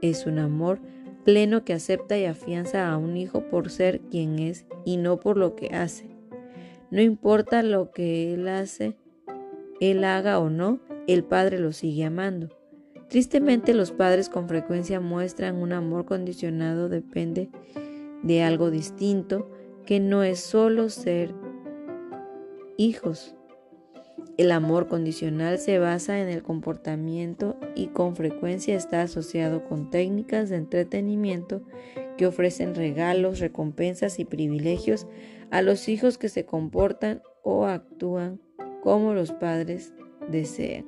es 0.03 0.27
un 0.27 0.39
amor 0.39 0.81
pleno 1.29 1.63
que 1.63 1.75
acepta 1.75 2.17
y 2.17 2.25
afianza 2.25 2.91
a 2.91 2.97
un 2.97 3.19
hijo 3.19 3.43
por 3.51 3.69
ser 3.69 4.01
quien 4.01 4.39
es 4.39 4.65
y 4.87 4.97
no 4.97 5.21
por 5.21 5.37
lo 5.37 5.57
que 5.57 5.75
hace. 5.75 6.07
No 6.91 7.03
importa 7.03 7.63
lo 7.63 7.91
que 7.91 8.33
él 8.33 8.49
hace, 8.49 8.97
él 9.79 10.05
haga 10.05 10.39
o 10.39 10.49
no, 10.49 10.81
el 11.07 11.25
Padre 11.25 11.59
lo 11.59 11.73
sigue 11.73 12.07
amando. 12.07 12.49
Tristemente 13.11 13.75
los 13.75 13.93
padres 13.93 14.31
con 14.31 14.49
frecuencia 14.49 15.01
muestran 15.01 15.57
un 15.57 15.75
amor 15.75 16.07
condicionado 16.07 16.89
depende 16.89 17.51
de 18.23 18.43
algo 18.43 18.71
distinto 18.71 19.51
que 19.85 20.01
no 20.01 20.23
es 20.23 20.41
solo 20.41 20.89
ser 20.89 21.35
hijos. 22.79 23.37
El 24.37 24.53
amor 24.53 24.87
condicional 24.87 25.59
se 25.59 25.79
basa 25.79 26.21
en 26.21 26.29
el 26.29 26.45
comportamiento 26.45 27.57
y 27.75 27.89
con 27.89 28.15
frecuencia 28.15 28.77
está 28.77 29.03
asociado 29.03 29.65
con 29.65 29.91
técnicas 29.91 30.49
de 30.49 30.57
entretenimiento 30.57 31.63
que 32.17 32.27
ofrecen 32.27 32.75
regalos, 32.75 33.41
recompensas 33.41 34.19
y 34.21 34.25
privilegios 34.25 35.07
a 35.51 35.61
los 35.63 35.89
hijos 35.89 36.19
que 36.19 36.29
se 36.29 36.45
comportan 36.45 37.23
o 37.43 37.67
actúan 37.67 38.41
como 38.83 39.13
los 39.13 39.33
padres 39.33 39.93
desean. 40.29 40.87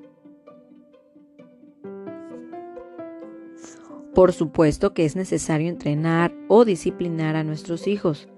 Por 4.14 4.32
supuesto 4.32 4.92
que 4.92 5.04
es 5.04 5.16
necesario 5.16 5.68
entrenar 5.68 6.34
o 6.48 6.64
disciplinar 6.64 7.36
a 7.36 7.44
nuestros 7.44 7.86
hijos, 7.86 8.28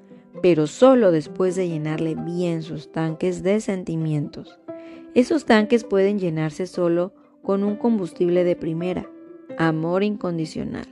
pero 0.43 0.67
solo 0.67 1.11
después 1.11 1.55
de 1.55 1.69
llenarle 1.69 2.15
bien 2.15 2.63
sus 2.63 2.93
tanques 2.93 3.43
de 3.43 3.61
sentimientos. 3.61 4.62
Esos 5.15 5.45
tanques 5.45 5.85
pueden 5.85 6.19
llenarse 6.19 6.67
solo 6.67 7.13
con 7.43 7.65
un 7.65 7.77
combustible 7.77 8.45
de 8.45 8.57
primera, 8.57 9.11
amor 9.59 10.03
incondicional. 10.03 10.87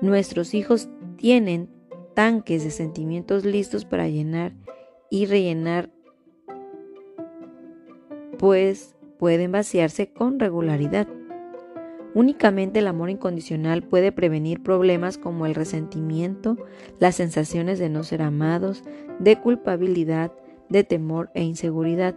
Nuestros 0.00 0.54
hijos 0.54 0.88
tienen 1.16 1.68
tanques 2.14 2.64
de 2.64 2.70
sentimientos 2.70 3.44
listos 3.44 3.84
para 3.84 4.08
llenar 4.08 4.54
y 5.10 5.26
rellenar, 5.26 5.90
pues 8.38 8.96
pueden 9.18 9.52
vaciarse 9.52 10.12
con 10.12 10.38
regularidad. 10.38 11.06
Únicamente 12.14 12.78
el 12.78 12.86
amor 12.86 13.10
incondicional 13.10 13.82
puede 13.82 14.10
prevenir 14.10 14.62
problemas 14.62 15.18
como 15.18 15.44
el 15.44 15.54
resentimiento, 15.54 16.56
las 16.98 17.16
sensaciones 17.16 17.78
de 17.78 17.90
no 17.90 18.04
ser 18.04 18.22
amados, 18.22 18.84
de 19.18 19.38
culpabilidad, 19.38 20.32
de 20.70 20.82
temor 20.82 21.30
e 21.34 21.42
inseguridad. 21.42 22.14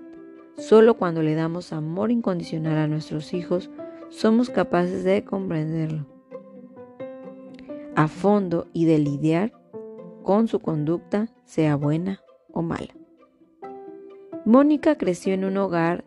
Solo 0.59 0.97
cuando 0.97 1.23
le 1.23 1.35
damos 1.35 1.73
amor 1.73 2.11
incondicional 2.11 2.77
a 2.77 2.87
nuestros 2.87 3.33
hijos 3.33 3.69
somos 4.09 4.49
capaces 4.49 5.03
de 5.03 5.23
comprenderlo 5.23 6.05
a 7.95 8.07
fondo 8.07 8.67
y 8.71 8.85
de 8.85 8.97
lidiar 8.99 9.51
con 10.23 10.47
su 10.47 10.59
conducta, 10.59 11.27
sea 11.43 11.75
buena 11.75 12.21
o 12.53 12.61
mala. 12.61 12.95
Mónica 14.45 14.95
creció 14.95 15.33
en 15.33 15.43
un 15.43 15.57
hogar 15.57 16.05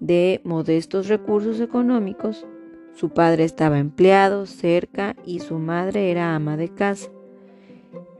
de 0.00 0.40
modestos 0.44 1.08
recursos 1.08 1.60
económicos 1.60 2.46
su 2.94 3.10
padre 3.10 3.44
estaba 3.44 3.78
empleado 3.78 4.44
cerca 4.46 5.14
y 5.24 5.38
su 5.38 5.58
madre 5.58 6.10
era 6.10 6.34
ama 6.34 6.56
de 6.56 6.68
casa, 6.68 7.10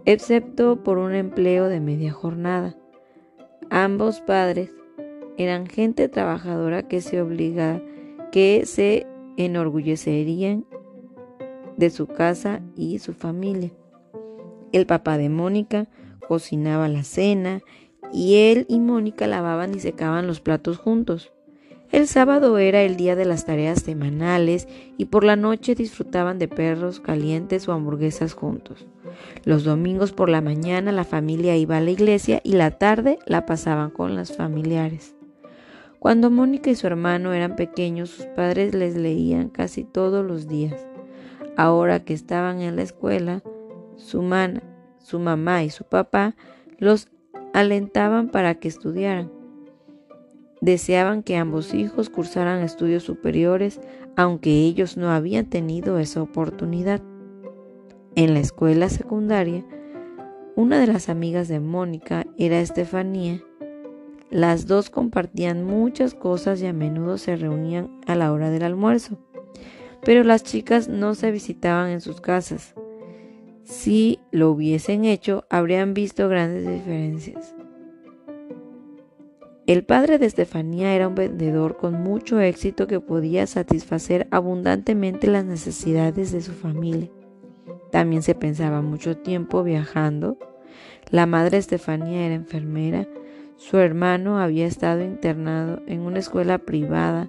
excepto 0.05 0.85
por 0.85 0.99
un 0.99 1.15
empleo 1.15 1.69
de 1.69 1.81
media 1.81 2.13
jornada. 2.13 2.77
Ambos 3.71 4.21
padres 4.21 4.71
eran 5.39 5.67
gente 5.69 6.09
trabajadora 6.09 6.89
que 6.89 7.01
se 7.01 7.23
obliga, 7.23 7.81
que 8.33 8.67
se 8.67 9.07
enorgullecerían 9.37 10.67
de 11.77 11.91
su 11.91 12.09
casa 12.09 12.61
y 12.77 12.99
su 12.99 13.15
familia. 13.15 13.71
El 14.73 14.85
papá 14.85 15.17
de 15.17 15.29
Mónica 15.29 15.89
cocinaba 16.27 16.89
la 16.89 17.05
cena 17.05 17.63
y 18.13 18.51
él 18.51 18.67
y 18.69 18.81
Mónica 18.81 19.29
lavaban 19.29 19.75
y 19.75 19.79
secaban 19.79 20.27
los 20.27 20.41
platos 20.41 20.77
juntos. 20.77 21.33
El 21.93 22.09
sábado 22.09 22.59
era 22.59 22.83
el 22.83 22.97
día 22.97 23.15
de 23.15 23.25
las 23.25 23.47
tareas 23.47 23.81
semanales 23.81 24.67
y 24.99 25.07
por 25.07 25.25
la 25.25 25.37
noche 25.37 25.77
disfrutaban 25.77 26.39
de 26.39 26.49
perros 26.49 27.01
calientes 27.01 27.67
o 27.69 27.73
hamburguesas 27.73 28.35
juntos. 28.35 28.87
Los 29.45 29.65
domingos 29.65 30.13
por 30.13 30.29
la 30.29 30.41
mañana 30.41 30.91
la 30.91 31.05
familia 31.05 31.57
iba 31.57 31.79
a 31.79 31.81
la 31.81 31.91
iglesia 31.91 32.41
y 32.43 32.55
la 32.55 32.73
tarde 32.73 33.19
la 33.25 33.47
pasaban 33.47 33.91
con 33.91 34.17
las 34.17 34.37
familiares. 34.37 35.18
Cuando 35.99 36.31
Mónica 36.31 36.71
y 36.71 36.77
su 36.77 36.87
hermano 36.87 37.33
eran 37.33 37.57
pequeños, 37.57 38.11
sus 38.11 38.27
padres 38.27 38.75
les 38.75 38.97
leían 38.97 39.49
casi 39.49 39.85
todos 39.85 40.25
los 40.25 40.47
días. 40.47 40.87
Ahora 41.57 42.05
que 42.05 42.15
estaban 42.15 42.61
en 42.61 42.77
la 42.77 42.83
escuela, 42.83 43.43
su, 43.97 44.23
su 44.99 45.19
mamá 45.19 45.65
y 45.65 45.71
su 45.71 45.85
papá 45.85 46.37
los 46.79 47.09
alentaban 47.53 48.29
para 48.29 48.55
que 48.55 48.69
estudiaran. 48.69 49.33
Deseaban 50.61 51.23
que 51.23 51.37
ambos 51.37 51.75
hijos 51.75 52.11
cursaran 52.11 52.63
estudios 52.63 53.03
superiores, 53.03 53.81
aunque 54.17 54.51
ellos 54.51 54.97
no 54.97 55.11
habían 55.11 55.47
tenido 55.47 55.99
esa 55.99 56.23
oportunidad. 56.23 57.01
En 58.15 58.35
la 58.35 58.41
escuela 58.41 58.89
secundaria, 58.89 59.65
una 60.57 60.81
de 60.81 60.89
las 60.89 61.09
amigas 61.09 61.47
de 61.49 61.61
Mónica 61.61 62.27
era 62.37 62.61
Estefanía. 62.61 63.43
Las 64.31 64.67
dos 64.67 64.91
compartían 64.91 65.65
muchas 65.65 66.15
cosas 66.15 66.61
y 66.61 66.67
a 66.67 66.73
menudo 66.73 67.17
se 67.17 67.37
reunían 67.37 67.91
a 68.07 68.15
la 68.15 68.33
hora 68.33 68.51
del 68.51 68.63
almuerzo. 68.63 69.19
Pero 70.05 70.23
las 70.23 70.45
chicas 70.45 70.89
no 70.89 71.15
se 71.15 71.31
visitaban 71.31 71.91
en 71.91 72.01
sus 72.01 72.21
casas. 72.21 72.75
Si 73.65 74.19
lo 74.31 74.51
hubiesen 74.51 75.05
hecho, 75.05 75.45
habrían 75.51 75.95
visto 75.95 76.29
grandes 76.29 76.67
diferencias. 76.67 77.55
El 79.67 79.85
padre 79.85 80.19
de 80.19 80.25
Estefanía 80.25 80.95
era 80.95 81.09
un 81.09 81.15
vendedor 81.15 81.77
con 81.77 82.03
mucho 82.03 82.41
éxito 82.41 82.87
que 82.87 83.01
podía 83.01 83.47
satisfacer 83.47 84.27
abundantemente 84.31 85.27
las 85.27 85.45
necesidades 85.45 86.33
de 86.33 86.41
su 86.41 86.53
familia. 86.53 87.11
También 87.91 88.23
se 88.23 88.35
pensaba 88.35 88.81
mucho 88.81 89.19
tiempo 89.19 89.63
viajando. 89.63 90.39
La 91.11 91.27
madre 91.27 91.59
Estefanía 91.59 92.25
era 92.25 92.35
enfermera. 92.35 93.07
Su 93.59 93.79
hermano 93.79 94.39
había 94.39 94.67
estado 94.67 95.03
internado 95.03 95.83
en 95.87 96.03
una 96.03 96.21
escuela 96.21 96.59
privada 96.59 97.29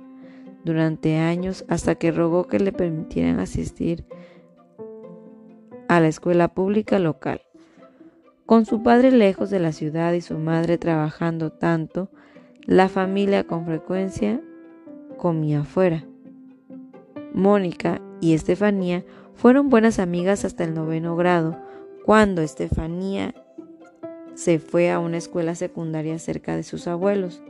durante 0.63 1.17
años 1.17 1.65
hasta 1.67 1.95
que 1.95 2.11
rogó 2.11 2.45
que 2.45 2.59
le 2.59 2.71
permitieran 2.71 3.39
asistir 3.39 4.05
a 5.87 5.99
la 5.99 6.07
escuela 6.07 6.49
pública 6.49 6.99
local. 6.99 7.41
Con 8.45 8.67
su 8.67 8.83
padre 8.83 9.11
lejos 9.11 9.49
de 9.49 9.59
la 9.59 9.71
ciudad 9.71 10.13
y 10.13 10.21
su 10.21 10.37
madre 10.37 10.77
trabajando 10.77 11.51
tanto, 11.51 12.11
la 12.63 12.89
familia 12.89 13.45
con 13.45 13.65
frecuencia 13.65 14.39
comía 15.17 15.61
afuera. 15.61 16.05
Mónica 17.33 18.01
y 18.21 18.35
Estefanía 18.35 19.03
fueron 19.33 19.69
buenas 19.69 19.97
amigas 19.97 20.45
hasta 20.45 20.63
el 20.63 20.75
noveno 20.75 21.15
grado, 21.15 21.59
cuando 22.05 22.43
Estefanía 22.43 23.33
se 24.39 24.57
fue 24.57 24.89
a 24.89 24.99
una 24.99 25.17
escuela 25.17 25.53
secundaria 25.53 26.17
cerca 26.17 26.55
de 26.55 26.63
sus 26.63 26.87
abuelos. 26.87 27.43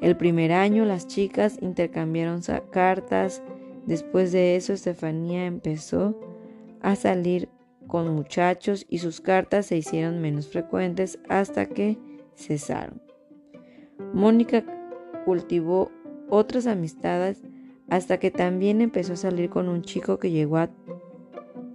El 0.00 0.16
primer 0.16 0.50
año 0.50 0.84
las 0.84 1.06
chicas 1.06 1.56
intercambiaron 1.60 2.40
cartas, 2.72 3.44
después 3.86 4.32
de 4.32 4.56
eso 4.56 4.72
Estefanía 4.72 5.46
empezó 5.46 6.18
a 6.80 6.96
salir 6.96 7.48
con 7.86 8.12
muchachos 8.12 8.86
y 8.90 8.98
sus 8.98 9.20
cartas 9.20 9.66
se 9.66 9.76
hicieron 9.76 10.20
menos 10.20 10.48
frecuentes 10.48 11.20
hasta 11.28 11.66
que 11.66 11.96
cesaron. 12.34 13.00
Mónica 14.12 14.64
cultivó 15.24 15.92
otras 16.28 16.66
amistades 16.66 17.40
hasta 17.88 18.18
que 18.18 18.32
también 18.32 18.80
empezó 18.80 19.12
a 19.12 19.16
salir 19.16 19.48
con 19.48 19.68
un 19.68 19.82
chico 19.82 20.18
que 20.18 20.32
llegó, 20.32 20.58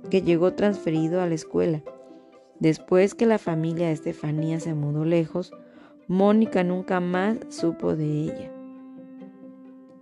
que 0.09 0.21
llegó 0.23 0.55
transferido 0.55 1.21
a 1.21 1.27
la 1.27 1.35
escuela. 1.35 1.81
Después 2.61 3.15
que 3.15 3.25
la 3.25 3.39
familia 3.39 3.87
de 3.87 3.93
Estefanía 3.93 4.59
se 4.59 4.75
mudó 4.75 5.03
lejos, 5.03 5.51
Mónica 6.07 6.63
nunca 6.63 6.99
más 6.99 7.39
supo 7.49 7.95
de 7.95 8.05
ella. 8.05 8.51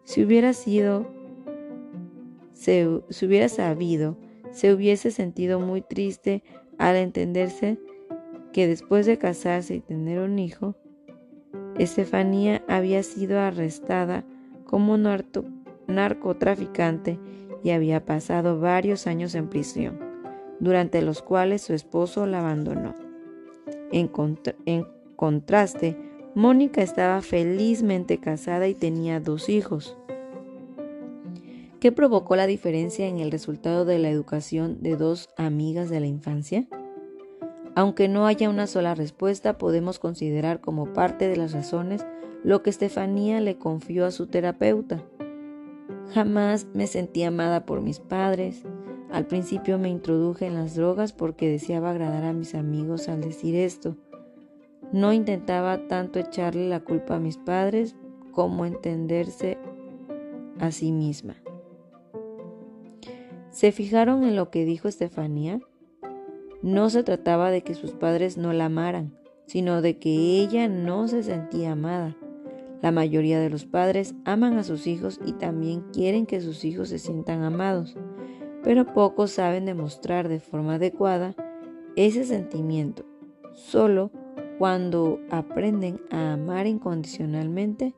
Si 0.04 0.26
hubiera 0.26 0.52
sido, 0.52 1.08
se 2.52 2.86
hubiera 3.26 3.48
sabido, 3.48 4.18
se 4.52 4.74
hubiese 4.74 5.10
sentido 5.12 5.62
muy 5.62 5.82
triste 5.82 6.44
al 6.78 6.98
entenderse 6.98 7.80
que 8.52 8.68
después 8.68 9.06
de 9.06 9.18
casarse 9.18 9.76
y 9.76 9.80
tener 9.80 10.20
un 10.20 10.38
hijo, 10.38 10.76
Estefanía 11.78 12.62
había 12.68 13.04
sido 13.04 13.40
arrestada 13.40 14.26
como 14.66 14.98
narcotraficante 15.88 17.20
y 17.64 17.70
había 17.70 18.04
pasado 18.04 18.60
varios 18.60 19.08
años 19.08 19.34
en 19.34 19.48
prisión, 19.48 20.09
durante 20.60 21.02
los 21.02 21.22
cuales 21.22 21.62
su 21.62 21.74
esposo 21.74 22.26
la 22.26 22.40
abandonó. 22.40 22.96
En, 23.92 24.10
contraste, 25.16 25.98
Mónica 26.36 26.82
estaba 26.82 27.22
felizmente 27.22 28.20
casada 28.20 28.68
y 28.68 28.76
tenía 28.76 29.20
dos 29.20 29.50
hijos. 29.50 29.98
¿Qué 31.80 31.92
provocó 31.92 32.36
la 32.36 32.46
diferencia 32.46 33.08
en 33.08 33.20
el 33.20 33.32
resultado 33.32 33.86
de 33.86 34.00
la 34.00 34.10
educación 34.10 34.82
de 34.82 34.98
dos 34.98 35.30
amigas 35.38 35.90
de 35.90 36.02
la 36.02 36.08
infancia? 36.08 36.68
Aunque 37.76 38.10
no 38.10 38.26
haya 38.26 38.50
una 38.50 38.68
sola 38.68 38.96
respuesta, 38.96 39.58
podemos 39.58 40.00
considerar 40.00 40.60
como 40.60 40.94
parte 40.94 41.28
de 41.30 41.38
las 41.38 41.54
razones 41.54 42.06
lo 42.44 42.62
que 42.64 42.70
Estefanía 42.70 43.40
le 43.40 43.58
confió 43.58 44.06
a 44.06 44.12
su 44.12 44.28
terapeuta. 44.28 45.04
Jamás 46.14 46.68
me 46.74 46.88
sentí 46.88 47.24
amada 47.24 47.66
por 47.66 47.82
mis 47.82 48.00
padres. 48.00 48.64
Al 49.12 49.26
principio 49.26 49.80
me 49.80 49.90
introduje 49.90 50.46
en 50.46 50.54
las 50.54 50.76
drogas 50.76 51.14
porque 51.14 51.50
deseaba 51.50 51.92
agradar 51.92 52.26
a 52.26 52.34
mis 52.34 52.54
amigos 52.54 53.10
al 53.10 53.22
decir 53.22 53.56
esto. 53.56 53.98
No 54.92 55.14
intentaba 55.14 55.88
tanto 55.88 56.20
echarle 56.20 56.70
la 56.70 56.80
culpa 56.80 57.16
a 57.16 57.20
mis 57.20 57.38
padres 57.38 57.96
como 58.32 58.66
entenderse 58.66 59.58
a 60.60 60.72
sí 60.72 60.92
misma. 60.92 61.36
¿Se 63.50 63.72
fijaron 63.72 64.24
en 64.24 64.36
lo 64.36 64.52
que 64.52 64.64
dijo 64.66 64.88
Estefanía? 64.88 65.60
No 66.62 66.90
se 66.90 67.04
trataba 67.04 67.52
de 67.52 67.62
que 67.62 67.74
sus 67.74 67.92
padres 67.92 68.38
no 68.38 68.54
la 68.54 68.66
amaran, 68.66 69.18
sino 69.48 69.82
de 69.82 69.98
que 69.98 70.10
ella 70.10 70.68
no 70.68 71.08
se 71.08 71.24
sentía 71.24 71.72
amada. 71.72 72.16
La 72.82 72.92
mayoría 72.92 73.40
de 73.40 73.50
los 73.50 73.66
padres 73.66 74.14
aman 74.24 74.58
a 74.58 74.64
sus 74.64 74.88
hijos 74.88 75.20
y 75.26 75.34
también 75.34 75.82
quieren 75.92 76.26
que 76.26 76.42
sus 76.42 76.64
hijos 76.64 76.90
se 76.90 77.00
sientan 77.00 77.44
amados, 77.44 77.98
pero 78.64 78.94
pocos 78.94 79.32
saben 79.32 79.66
demostrar 79.66 80.28
de 80.28 80.40
forma 80.40 80.76
adecuada 80.76 81.36
ese 81.96 82.26
sentimiento. 82.26 83.06
Solo 83.54 84.12
cuando 84.58 85.20
aprenden 85.30 86.02
a 86.12 86.34
amar 86.34 86.68
incondicionalmente, 86.68 87.94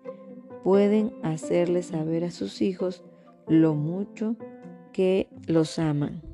pueden 0.63 1.13
hacerle 1.23 1.83
saber 1.83 2.23
a 2.23 2.31
sus 2.31 2.61
hijos 2.61 3.03
lo 3.47 3.73
mucho 3.73 4.35
que 4.93 5.27
los 5.47 5.79
aman. 5.79 6.30